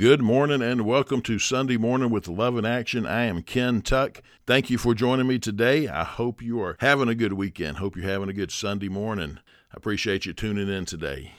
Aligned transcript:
Good 0.00 0.22
morning 0.22 0.62
and 0.62 0.86
welcome 0.86 1.20
to 1.20 1.38
Sunday 1.38 1.76
Morning 1.76 2.08
with 2.08 2.26
Love 2.26 2.56
in 2.56 2.64
Action. 2.64 3.04
I 3.04 3.24
am 3.24 3.42
Ken 3.42 3.82
Tuck. 3.82 4.22
Thank 4.46 4.70
you 4.70 4.78
for 4.78 4.94
joining 4.94 5.26
me 5.26 5.38
today. 5.38 5.88
I 5.88 6.04
hope 6.04 6.40
you 6.40 6.58
are 6.62 6.78
having 6.80 7.10
a 7.10 7.14
good 7.14 7.34
weekend. 7.34 7.76
Hope 7.76 7.96
you're 7.96 8.08
having 8.08 8.30
a 8.30 8.32
good 8.32 8.50
Sunday 8.50 8.88
morning. 8.88 9.40
I 9.70 9.74
appreciate 9.74 10.24
you 10.24 10.32
tuning 10.32 10.70
in 10.70 10.86
today. 10.86 11.34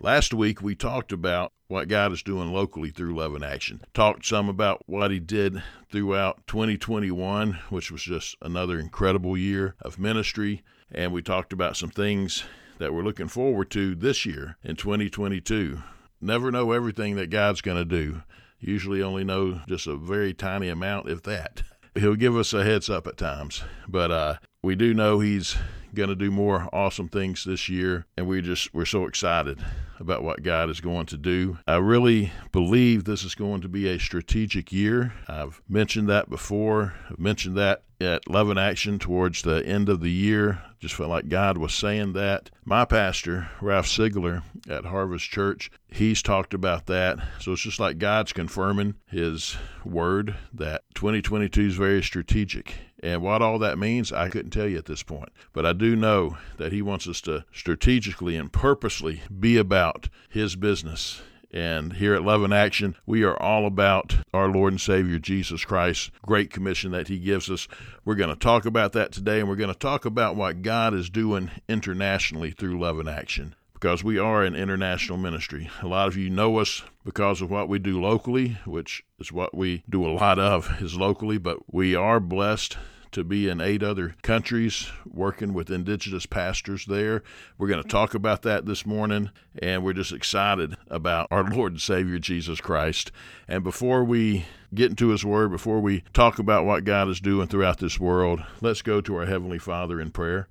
Last 0.00 0.32
week 0.32 0.62
we 0.62 0.76
talked 0.76 1.10
about 1.10 1.50
what 1.66 1.88
God 1.88 2.12
is 2.12 2.22
doing 2.22 2.52
locally 2.52 2.90
through 2.90 3.16
Love 3.16 3.34
in 3.34 3.42
Action. 3.42 3.82
Talked 3.94 4.24
some 4.24 4.48
about 4.48 4.84
what 4.86 5.10
He 5.10 5.18
did 5.18 5.60
throughout 5.90 6.46
2021, 6.46 7.58
which 7.68 7.90
was 7.90 8.04
just 8.04 8.36
another 8.40 8.78
incredible 8.78 9.36
year 9.36 9.74
of 9.80 9.98
ministry. 9.98 10.62
And 10.88 11.12
we 11.12 11.20
talked 11.20 11.52
about 11.52 11.76
some 11.76 11.90
things 11.90 12.44
that 12.78 12.94
we're 12.94 13.02
looking 13.02 13.26
forward 13.26 13.72
to 13.72 13.96
this 13.96 14.24
year 14.24 14.56
in 14.62 14.76
2022 14.76 15.82
never 16.24 16.50
know 16.50 16.72
everything 16.72 17.16
that 17.16 17.30
God's 17.30 17.60
going 17.60 17.76
to 17.76 17.84
do. 17.84 18.22
Usually 18.58 19.02
only 19.02 19.24
know 19.24 19.60
just 19.68 19.86
a 19.86 19.96
very 19.96 20.32
tiny 20.32 20.68
amount, 20.68 21.08
if 21.08 21.22
that. 21.24 21.62
He'll 21.94 22.16
give 22.16 22.36
us 22.36 22.52
a 22.52 22.64
heads 22.64 22.90
up 22.90 23.06
at 23.06 23.16
times, 23.16 23.62
but 23.86 24.10
uh, 24.10 24.34
we 24.62 24.74
do 24.74 24.94
know 24.94 25.20
He's 25.20 25.56
going 25.94 26.08
to 26.08 26.16
do 26.16 26.30
more 26.30 26.68
awesome 26.72 27.08
things 27.08 27.44
this 27.44 27.68
year, 27.68 28.06
and 28.16 28.26
we 28.26 28.42
just 28.42 28.74
we're 28.74 28.84
so 28.84 29.04
excited 29.04 29.64
about 29.98 30.22
what 30.22 30.42
God 30.42 30.70
is 30.70 30.80
going 30.80 31.06
to 31.06 31.16
do. 31.16 31.58
I 31.66 31.76
really 31.76 32.32
believe 32.52 33.04
this 33.04 33.24
is 33.24 33.34
going 33.34 33.60
to 33.62 33.68
be 33.68 33.88
a 33.88 33.98
strategic 33.98 34.72
year. 34.72 35.12
I've 35.28 35.60
mentioned 35.68 36.08
that 36.08 36.28
before. 36.28 36.94
I've 37.10 37.18
mentioned 37.18 37.56
that 37.56 37.82
at 38.00 38.28
Love 38.28 38.50
in 38.50 38.58
Action 38.58 38.98
towards 38.98 39.42
the 39.42 39.64
end 39.64 39.88
of 39.88 40.00
the 40.00 40.10
year. 40.10 40.62
Just 40.80 40.94
felt 40.94 41.10
like 41.10 41.28
God 41.28 41.56
was 41.56 41.72
saying 41.72 42.12
that. 42.14 42.50
My 42.64 42.84
pastor, 42.84 43.48
Ralph 43.60 43.86
Sigler 43.86 44.42
at 44.68 44.84
Harvest 44.84 45.30
Church, 45.30 45.70
he's 45.88 46.22
talked 46.22 46.52
about 46.52 46.86
that. 46.86 47.18
So 47.40 47.52
it's 47.52 47.62
just 47.62 47.80
like 47.80 47.98
God's 47.98 48.32
confirming 48.32 48.96
his 49.06 49.56
word 49.84 50.36
that 50.52 50.82
2022 50.94 51.62
is 51.62 51.76
very 51.76 52.02
strategic. 52.02 52.74
And 53.02 53.22
what 53.22 53.42
all 53.42 53.58
that 53.58 53.78
means, 53.78 54.12
I 54.12 54.30
couldn't 54.30 54.50
tell 54.50 54.66
you 54.66 54.78
at 54.78 54.86
this 54.86 55.02
point. 55.02 55.28
But 55.52 55.66
I 55.66 55.74
do 55.74 55.94
know 55.94 56.38
that 56.56 56.72
he 56.72 56.80
wants 56.80 57.06
us 57.06 57.20
to 57.22 57.44
strategically 57.52 58.34
and 58.34 58.50
purposely 58.50 59.20
be 59.38 59.58
about 59.58 59.83
his 60.28 60.56
business 60.56 61.22
and 61.54 61.92
here 61.92 62.16
at 62.16 62.24
Love 62.24 62.42
in 62.42 62.52
Action, 62.52 62.96
we 63.06 63.22
are 63.22 63.40
all 63.40 63.64
about 63.64 64.16
our 64.34 64.48
Lord 64.48 64.72
and 64.72 64.80
Savior 64.80 65.20
Jesus 65.20 65.64
Christ, 65.64 66.10
great 66.26 66.50
commission 66.50 66.90
that 66.90 67.06
He 67.06 67.20
gives 67.20 67.48
us. 67.48 67.68
We're 68.04 68.16
going 68.16 68.30
to 68.30 68.36
talk 68.36 68.66
about 68.66 68.92
that 68.94 69.12
today, 69.12 69.38
and 69.38 69.48
we're 69.48 69.54
going 69.54 69.72
to 69.72 69.78
talk 69.78 70.04
about 70.04 70.34
what 70.34 70.62
God 70.62 70.94
is 70.94 71.08
doing 71.08 71.52
internationally 71.68 72.50
through 72.50 72.80
Love 72.80 72.98
in 72.98 73.06
Action 73.06 73.54
because 73.72 74.02
we 74.02 74.18
are 74.18 74.42
an 74.42 74.56
international 74.56 75.16
ministry. 75.16 75.70
A 75.80 75.86
lot 75.86 76.08
of 76.08 76.16
you 76.16 76.28
know 76.28 76.58
us 76.58 76.82
because 77.04 77.40
of 77.40 77.52
what 77.52 77.68
we 77.68 77.78
do 77.78 78.00
locally, 78.00 78.56
which 78.64 79.04
is 79.20 79.30
what 79.30 79.54
we 79.54 79.84
do 79.88 80.04
a 80.04 80.10
lot 80.10 80.40
of 80.40 80.82
is 80.82 80.96
locally, 80.96 81.38
but 81.38 81.72
we 81.72 81.94
are 81.94 82.18
blessed 82.18 82.78
to 83.14 83.24
be 83.24 83.48
in 83.48 83.60
eight 83.60 83.82
other 83.82 84.16
countries 84.22 84.90
working 85.06 85.54
with 85.54 85.70
indigenous 85.70 86.26
pastors 86.26 86.84
there. 86.86 87.22
We're 87.56 87.68
going 87.68 87.82
to 87.82 87.88
talk 87.88 88.12
about 88.14 88.42
that 88.42 88.66
this 88.66 88.84
morning, 88.84 89.30
and 89.60 89.84
we're 89.84 89.92
just 89.92 90.12
excited 90.12 90.76
about 90.88 91.28
our 91.30 91.44
Lord 91.44 91.72
and 91.72 91.80
Savior 91.80 92.18
Jesus 92.18 92.60
Christ. 92.60 93.12
And 93.48 93.62
before 93.62 94.04
we 94.04 94.46
get 94.74 94.90
into 94.90 95.08
His 95.08 95.24
Word, 95.24 95.52
before 95.52 95.80
we 95.80 96.02
talk 96.12 96.38
about 96.38 96.66
what 96.66 96.84
God 96.84 97.08
is 97.08 97.20
doing 97.20 97.46
throughout 97.46 97.78
this 97.78 98.00
world, 98.00 98.42
let's 98.60 98.82
go 98.82 99.00
to 99.00 99.16
our 99.16 99.26
Heavenly 99.26 99.58
Father 99.58 100.00
in 100.00 100.10
prayer. 100.10 100.48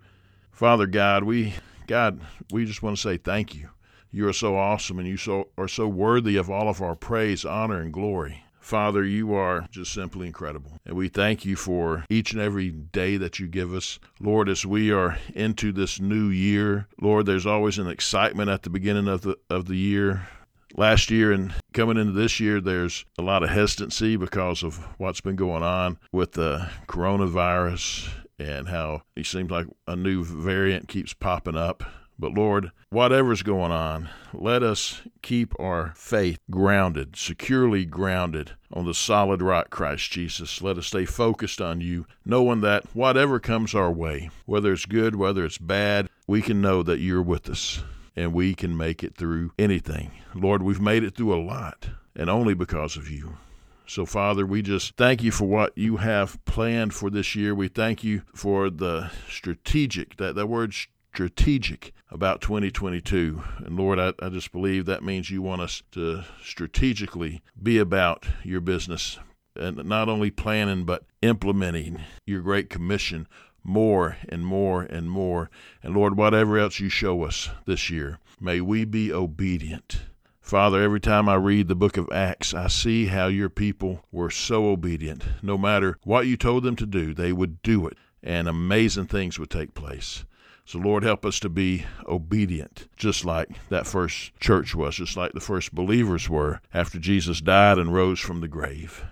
Father 0.52 0.88
God, 0.88 1.26
we 1.26 1.56
God, 1.88 2.22
we 2.52 2.66
just 2.66 2.82
want 2.82 2.96
to 2.96 3.02
say 3.02 3.18
thank 3.18 3.54
you. 3.54 3.70
You 4.10 4.28
are 4.30 4.34
so 4.34 4.56
awesome 4.56 5.00
and 5.00 5.08
you 5.08 5.18
so 5.18 5.50
are 5.58 5.68
so 5.68 5.88
worthy 5.88 6.38
of 6.38 6.50
all 6.50 6.70
of 6.70 6.82
our 6.82 6.96
praise, 6.96 7.44
honor, 7.44 7.82
and 7.82 7.92
glory. 7.92 8.46
Father, 8.64 9.04
you 9.04 9.34
are 9.34 9.68
just 9.70 9.92
simply 9.92 10.26
incredible. 10.26 10.80
And 10.86 10.96
we 10.96 11.10
thank 11.10 11.44
you 11.44 11.58
for 11.58 12.06
each 12.10 12.32
and 12.32 12.42
every 12.42 12.72
day 12.72 13.18
that 13.18 13.38
you 13.38 13.48
give 13.48 13.74
us. 13.74 14.00
Lord, 14.22 14.48
as 14.48 14.66
we 14.66 14.90
are 14.90 15.18
into 15.36 15.74
this 15.74 16.00
new 16.00 16.28
year, 16.28 16.88
Lord, 17.02 17.26
there's 17.26 17.46
always 17.46 17.78
an 17.78 17.88
excitement 17.88 18.50
at 18.50 18.64
the 18.64 18.70
beginning 18.70 19.10
of 19.10 19.22
the 19.22 19.38
of 19.50 19.66
the 19.66 19.76
year. 19.76 20.30
Last 20.76 21.12
year 21.12 21.34
and 21.34 21.54
coming 21.74 21.98
into 21.98 22.14
this 22.14 22.40
year, 22.40 22.62
there's 22.62 23.04
a 23.18 23.22
lot 23.22 23.44
of 23.44 23.50
hesitancy 23.50 24.16
because 24.16 24.64
of 24.64 24.78
what's 24.98 25.22
been 25.22 25.36
going 25.36 25.62
on 25.62 26.00
with 26.14 26.32
the 26.32 26.70
coronavirus 26.88 28.10
and 28.40 28.70
how 28.70 29.02
it 29.16 29.26
seems 29.26 29.52
like 29.52 29.68
a 29.88 29.96
new 29.98 30.24
variant 30.24 30.88
keeps 30.88 31.14
popping 31.14 31.58
up. 31.58 31.84
But 32.18 32.34
Lord, 32.34 32.72
whatever's 32.90 33.44
going 33.44 33.72
on, 33.72 34.10
let 34.34 34.64
us 34.64 35.02
keep 35.22 35.54
our 35.60 35.94
faith 35.96 36.38
grounded, 36.50 37.16
securely 37.16 37.86
grounded 37.86 38.52
on 38.72 38.86
the 38.86 38.94
solid 38.94 39.42
rock, 39.42 39.70
Christ 39.70 40.12
Jesus. 40.12 40.62
Let 40.62 40.78
us 40.78 40.88
stay 40.88 41.06
focused 41.06 41.60
on 41.60 41.82
you, 41.82 42.06
knowing 42.26 42.62
that 42.62 42.86
whatever 42.96 43.40
comes 43.40 43.74
our 43.76 43.92
way, 43.92 44.30
whether 44.46 44.74
it's 44.74 44.86
good, 44.86 45.16
whether 45.16 45.44
it's 45.44 45.58
bad, 45.58 46.10
we 46.28 46.42
can 46.42 46.62
know 46.62 46.84
that 46.84 47.00
you're 47.00 47.22
with 47.22 47.50
us 47.50 47.84
and 48.16 48.34
we 48.34 48.54
can 48.54 48.78
make 48.78 49.04
it 49.04 49.16
through 49.16 49.52
anything. 49.58 50.12
Lord, 50.36 50.62
we've 50.62 50.82
made 50.82 51.04
it 51.04 51.16
through 51.16 51.34
a 51.34 51.42
lot, 51.42 51.90
and 52.16 52.30
only 52.30 52.54
because 52.54 52.96
of 52.96 53.10
you. 53.10 53.38
So, 53.86 54.06
Father, 54.06 54.46
we 54.46 54.62
just 54.62 54.96
thank 54.96 55.22
you 55.22 55.32
for 55.32 55.46
what 55.46 55.78
you 55.78 55.98
have 55.98 56.44
planned 56.46 56.94
for 56.94 57.10
this 57.10 57.36
year. 57.36 57.54
We 57.54 57.68
thank 57.68 58.04
you 58.04 58.22
for 58.34 58.70
the 58.70 59.12
strategic, 59.28 60.18
that, 60.18 60.36
that 60.36 60.48
word 60.48 60.74
strategic 61.14 61.94
about 62.10 62.42
2022. 62.42 63.44
And 63.58 63.78
Lord, 63.78 64.00
I, 64.00 64.14
I 64.20 64.30
just 64.30 64.52
believe 64.52 64.88
that 64.88 65.04
means 65.04 65.30
you 65.30 65.44
want 65.44 65.62
us 65.62 65.84
to 65.92 66.24
strategically 66.44 67.44
be 67.62 67.78
about 67.78 68.26
your 68.44 68.62
business 68.62 69.20
and 69.56 69.86
not 69.86 70.10
only 70.10 70.32
planning, 70.32 70.86
but 70.86 71.04
implementing 71.22 72.02
your 72.26 72.42
great 72.42 72.72
commission 72.72 73.28
more 73.64 74.18
and 74.28 74.44
more 74.44 74.82
and 74.82 75.12
more. 75.12 75.52
And 75.84 75.94
Lord, 75.94 76.18
whatever 76.18 76.58
else 76.58 76.80
you 76.80 76.90
show 76.90 77.24
us 77.24 77.52
this 77.68 77.92
year, 77.92 78.18
may 78.42 78.60
we 78.60 78.84
be 78.84 79.14
obedient. 79.14 80.02
Father, 80.42 80.82
every 80.82 81.00
time 81.00 81.30
I 81.30 81.36
read 81.36 81.68
the 81.68 81.76
book 81.76 81.96
of 81.96 82.12
Acts, 82.12 82.56
I 82.56 82.68
see 82.68 83.06
how 83.06 83.28
your 83.28 83.50
people 83.50 84.04
were 84.12 84.32
so 84.32 84.66
obedient. 84.70 85.24
No 85.44 85.60
matter 85.60 86.00
what 86.04 86.26
you 86.26 86.38
told 86.38 86.64
them 86.64 86.76
to 86.78 86.88
do, 86.88 87.14
they 87.14 87.32
would 87.32 87.62
do 87.62 87.86
it, 87.88 87.98
and 88.24 88.48
amazing 88.48 89.06
things 89.06 89.38
would 89.38 89.52
take 89.52 89.76
place. 89.76 90.26
So, 90.66 90.80
Lord, 90.80 91.04
help 91.04 91.26
us 91.26 91.40
to 91.42 91.50
be 91.50 91.86
obedient, 92.08 92.88
just 92.96 93.26
like 93.26 93.50
that 93.70 93.86
first 93.86 94.38
church 94.40 94.74
was, 94.74 94.96
just 94.96 95.18
like 95.18 95.34
the 95.34 95.42
first 95.42 95.76
believers 95.76 96.30
were 96.30 96.62
after 96.74 97.00
Jesus 97.00 97.42
died 97.42 97.78
and 97.78 97.94
rose 97.94 98.20
from 98.20 98.40
the 98.40 98.48
grave. 98.48 99.06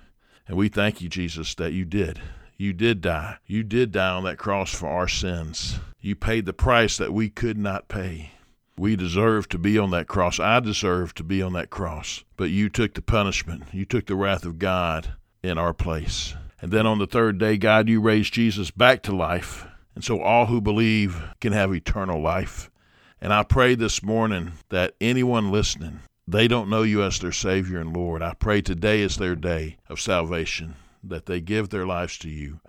And 0.47 0.57
we 0.57 0.69
thank 0.69 1.01
you, 1.01 1.09
Jesus, 1.09 1.53
that 1.55 1.73
you 1.73 1.83
did. 1.83 2.21
You 2.57 2.73
did 2.73 3.01
die. 3.01 3.37
You 3.45 3.63
did 3.63 3.91
die 3.91 4.11
on 4.11 4.23
that 4.23 4.37
cross 4.37 4.73
for 4.73 4.87
our 4.87 5.07
sins. 5.07 5.79
You 5.99 6.15
paid 6.15 6.45
the 6.45 6.53
price 6.53 6.97
that 6.97 7.13
we 7.13 7.29
could 7.29 7.57
not 7.57 7.87
pay. 7.87 8.31
We 8.77 8.95
deserve 8.95 9.49
to 9.49 9.57
be 9.57 9.77
on 9.77 9.91
that 9.91 10.07
cross. 10.07 10.39
I 10.39 10.59
deserve 10.59 11.13
to 11.15 11.23
be 11.23 11.41
on 11.41 11.53
that 11.53 11.69
cross. 11.69 12.23
But 12.37 12.49
you 12.49 12.69
took 12.69 12.93
the 12.93 13.01
punishment. 13.01 13.63
You 13.73 13.85
took 13.85 14.07
the 14.07 14.15
wrath 14.15 14.45
of 14.45 14.57
God 14.57 15.13
in 15.43 15.57
our 15.57 15.73
place. 15.73 16.33
And 16.61 16.71
then 16.71 16.87
on 16.87 16.99
the 16.99 17.07
third 17.07 17.37
day, 17.37 17.57
God, 17.57 17.89
you 17.89 17.99
raised 17.99 18.33
Jesus 18.33 18.71
back 18.71 19.03
to 19.03 19.15
life 19.15 19.67
and 19.95 20.03
so 20.03 20.21
all 20.21 20.45
who 20.47 20.61
believe 20.61 21.21
can 21.39 21.53
have 21.53 21.73
eternal 21.73 22.21
life. 22.21 22.69
And 23.19 23.31
I 23.33 23.43
pray 23.43 23.75
this 23.75 24.01
morning 24.01 24.53
that 24.69 24.95
anyone 24.99 25.51
listening, 25.51 25.99
they 26.27 26.47
don't 26.47 26.69
know 26.69 26.83
you 26.83 27.03
as 27.03 27.19
their 27.19 27.31
Savior 27.31 27.79
and 27.79 27.95
Lord. 27.95 28.21
I 28.21 28.33
pray 28.33 28.61
today 28.61 29.01
is 29.01 29.17
their 29.17 29.35
day 29.35 29.77
of 29.89 29.99
salvation, 29.99 30.75
that 31.03 31.25
they 31.25 31.41
give 31.41 31.69
their 31.69 31.85
lives 31.85 32.17
to 32.19 32.29
you. 32.29 32.59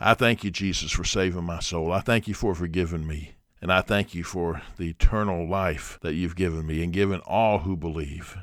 I 0.00 0.14
thank 0.14 0.42
you, 0.42 0.50
Jesus, 0.50 0.90
for 0.90 1.04
saving 1.04 1.44
my 1.44 1.60
soul. 1.60 1.92
I 1.92 2.00
thank 2.00 2.26
you 2.26 2.34
for 2.34 2.54
forgiving 2.54 3.06
me. 3.06 3.34
And 3.60 3.72
I 3.72 3.80
thank 3.80 4.12
you 4.12 4.24
for 4.24 4.62
the 4.76 4.88
eternal 4.88 5.48
life 5.48 5.98
that 6.02 6.14
you've 6.14 6.34
given 6.34 6.66
me 6.66 6.82
and 6.82 6.92
given 6.92 7.20
all 7.20 7.60
who 7.60 7.76
believe. 7.76 8.36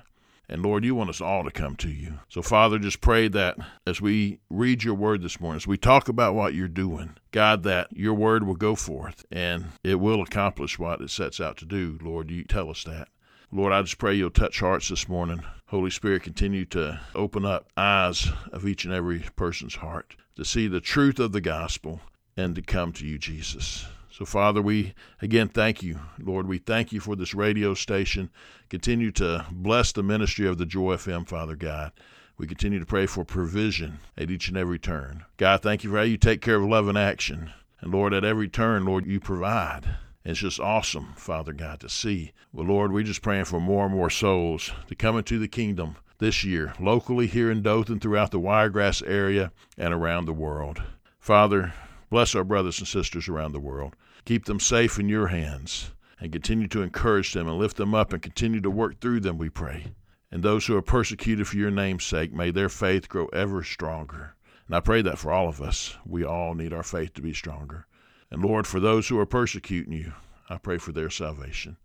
And 0.49 0.63
Lord, 0.63 0.83
you 0.83 0.95
want 0.95 1.11
us 1.11 1.21
all 1.21 1.43
to 1.43 1.51
come 1.51 1.75
to 1.75 1.89
you. 1.89 2.19
So, 2.27 2.41
Father, 2.41 2.79
just 2.79 3.01
pray 3.01 3.27
that 3.27 3.57
as 3.85 4.01
we 4.01 4.39
read 4.49 4.83
your 4.83 4.95
word 4.95 5.21
this 5.21 5.39
morning, 5.39 5.57
as 5.57 5.67
we 5.67 5.77
talk 5.77 6.09
about 6.09 6.33
what 6.33 6.55
you're 6.55 6.67
doing, 6.67 7.17
God, 7.31 7.61
that 7.63 7.95
your 7.95 8.15
word 8.15 8.43
will 8.43 8.55
go 8.55 8.73
forth 8.73 9.23
and 9.31 9.67
it 9.83 9.99
will 9.99 10.23
accomplish 10.23 10.79
what 10.79 11.01
it 11.01 11.11
sets 11.11 11.39
out 11.39 11.57
to 11.57 11.65
do. 11.65 11.99
Lord, 12.01 12.31
you 12.31 12.43
tell 12.43 12.71
us 12.71 12.83
that. 12.85 13.09
Lord, 13.51 13.73
I 13.73 13.83
just 13.83 13.99
pray 13.99 14.15
you'll 14.15 14.31
touch 14.31 14.59
hearts 14.59 14.89
this 14.89 15.07
morning. 15.07 15.43
Holy 15.67 15.91
Spirit, 15.91 16.23
continue 16.23 16.65
to 16.65 16.99
open 17.13 17.45
up 17.45 17.67
eyes 17.77 18.29
of 18.51 18.67
each 18.67 18.85
and 18.85 18.93
every 18.93 19.25
person's 19.35 19.75
heart 19.75 20.15
to 20.35 20.43
see 20.43 20.67
the 20.67 20.81
truth 20.81 21.19
of 21.19 21.31
the 21.31 21.41
gospel 21.41 22.01
and 22.37 22.55
to 22.55 22.61
come 22.61 22.91
to 22.93 23.05
you, 23.05 23.17
Jesus. 23.17 23.85
So, 24.11 24.25
Father, 24.25 24.61
we 24.61 24.93
again 25.21 25.47
thank 25.47 25.81
you. 25.81 25.99
Lord, 26.19 26.47
we 26.47 26.57
thank 26.57 26.91
you 26.91 26.99
for 26.99 27.15
this 27.15 27.33
radio 27.33 27.73
station. 27.73 28.29
Continue 28.69 29.11
to 29.13 29.45
bless 29.51 29.91
the 29.91 30.03
ministry 30.03 30.47
of 30.47 30.57
the 30.57 30.65
Joy 30.65 30.95
FM, 30.95 31.27
Father 31.27 31.55
God. 31.55 31.91
We 32.37 32.47
continue 32.47 32.79
to 32.79 32.85
pray 32.85 33.05
for 33.05 33.23
provision 33.25 33.99
at 34.17 34.31
each 34.31 34.47
and 34.47 34.57
every 34.57 34.79
turn. 34.79 35.25
God, 35.37 35.61
thank 35.61 35.83
you 35.83 35.89
for 35.89 35.97
how 35.97 36.03
you 36.03 36.17
take 36.17 36.41
care 36.41 36.55
of 36.55 36.63
love 36.63 36.87
in 36.87 36.97
action. 36.97 37.51
And 37.81 37.93
Lord, 37.93 38.13
at 38.13 38.25
every 38.25 38.49
turn, 38.49 38.85
Lord, 38.85 39.05
you 39.05 39.19
provide. 39.19 39.85
And 40.23 40.31
it's 40.31 40.39
just 40.39 40.59
awesome, 40.59 41.13
Father 41.15 41.53
God, 41.53 41.79
to 41.81 41.89
see. 41.89 42.33
Well, 42.51 42.65
Lord, 42.65 42.91
we're 42.91 43.03
just 43.03 43.21
praying 43.21 43.45
for 43.45 43.59
more 43.59 43.85
and 43.85 43.95
more 43.95 44.09
souls 44.09 44.71
to 44.87 44.95
come 44.95 45.17
into 45.17 45.39
the 45.39 45.47
kingdom 45.47 45.95
this 46.17 46.43
year, 46.43 46.73
locally 46.79 47.27
here 47.27 47.49
in 47.49 47.61
Dothan, 47.61 47.99
throughout 47.99 48.31
the 48.31 48.39
Wiregrass 48.39 49.01
area, 49.01 49.51
and 49.77 49.93
around 49.93 50.25
the 50.25 50.33
world. 50.33 50.81
Father, 51.19 51.73
bless 52.09 52.35
our 52.35 52.43
brothers 52.43 52.79
and 52.79 52.87
sisters 52.87 53.27
around 53.27 53.51
the 53.51 53.59
world. 53.59 53.95
Keep 54.25 54.45
them 54.45 54.59
safe 54.59 54.99
in 54.99 55.09
your 55.09 55.27
hands 55.27 55.91
and 56.19 56.31
continue 56.31 56.67
to 56.67 56.81
encourage 56.81 57.33
them 57.33 57.47
and 57.47 57.57
lift 57.57 57.77
them 57.77 57.95
up 57.95 58.13
and 58.13 58.21
continue 58.21 58.61
to 58.61 58.69
work 58.69 58.99
through 58.99 59.21
them, 59.21 59.37
we 59.37 59.49
pray. 59.49 59.93
And 60.31 60.43
those 60.43 60.67
who 60.67 60.75
are 60.75 60.81
persecuted 60.81 61.47
for 61.47 61.57
your 61.57 61.71
name's 61.71 62.05
sake, 62.05 62.33
may 62.33 62.51
their 62.51 62.69
faith 62.69 63.09
grow 63.09 63.27
ever 63.27 63.63
stronger. 63.63 64.35
And 64.67 64.75
I 64.75 64.79
pray 64.79 65.01
that 65.01 65.17
for 65.17 65.31
all 65.31 65.47
of 65.47 65.61
us. 65.61 65.97
We 66.05 66.23
all 66.23 66.53
need 66.53 66.73
our 66.73 66.83
faith 66.83 67.13
to 67.15 67.21
be 67.21 67.33
stronger. 67.33 67.87
And 68.29 68.43
Lord, 68.43 68.67
for 68.67 68.79
those 68.79 69.07
who 69.07 69.17
are 69.17 69.25
persecuting 69.25 69.93
you, 69.93 70.13
I 70.49 70.57
pray 70.57 70.77
for 70.77 70.91
their 70.91 71.09
salvation. 71.09 71.77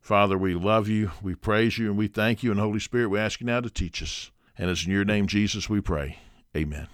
Father, 0.00 0.38
we 0.38 0.54
love 0.54 0.88
you, 0.88 1.10
we 1.22 1.34
praise 1.34 1.76
you, 1.76 1.88
and 1.88 1.98
we 1.98 2.08
thank 2.08 2.42
you. 2.42 2.50
And 2.50 2.58
Holy 2.58 2.80
Spirit, 2.80 3.10
we 3.10 3.18
ask 3.18 3.40
you 3.40 3.46
now 3.46 3.60
to 3.60 3.68
teach 3.68 4.02
us. 4.02 4.30
And 4.56 4.70
it's 4.70 4.86
in 4.86 4.92
your 4.92 5.04
name, 5.04 5.26
Jesus, 5.26 5.68
we 5.68 5.80
pray. 5.82 6.18
Amen. 6.56 6.88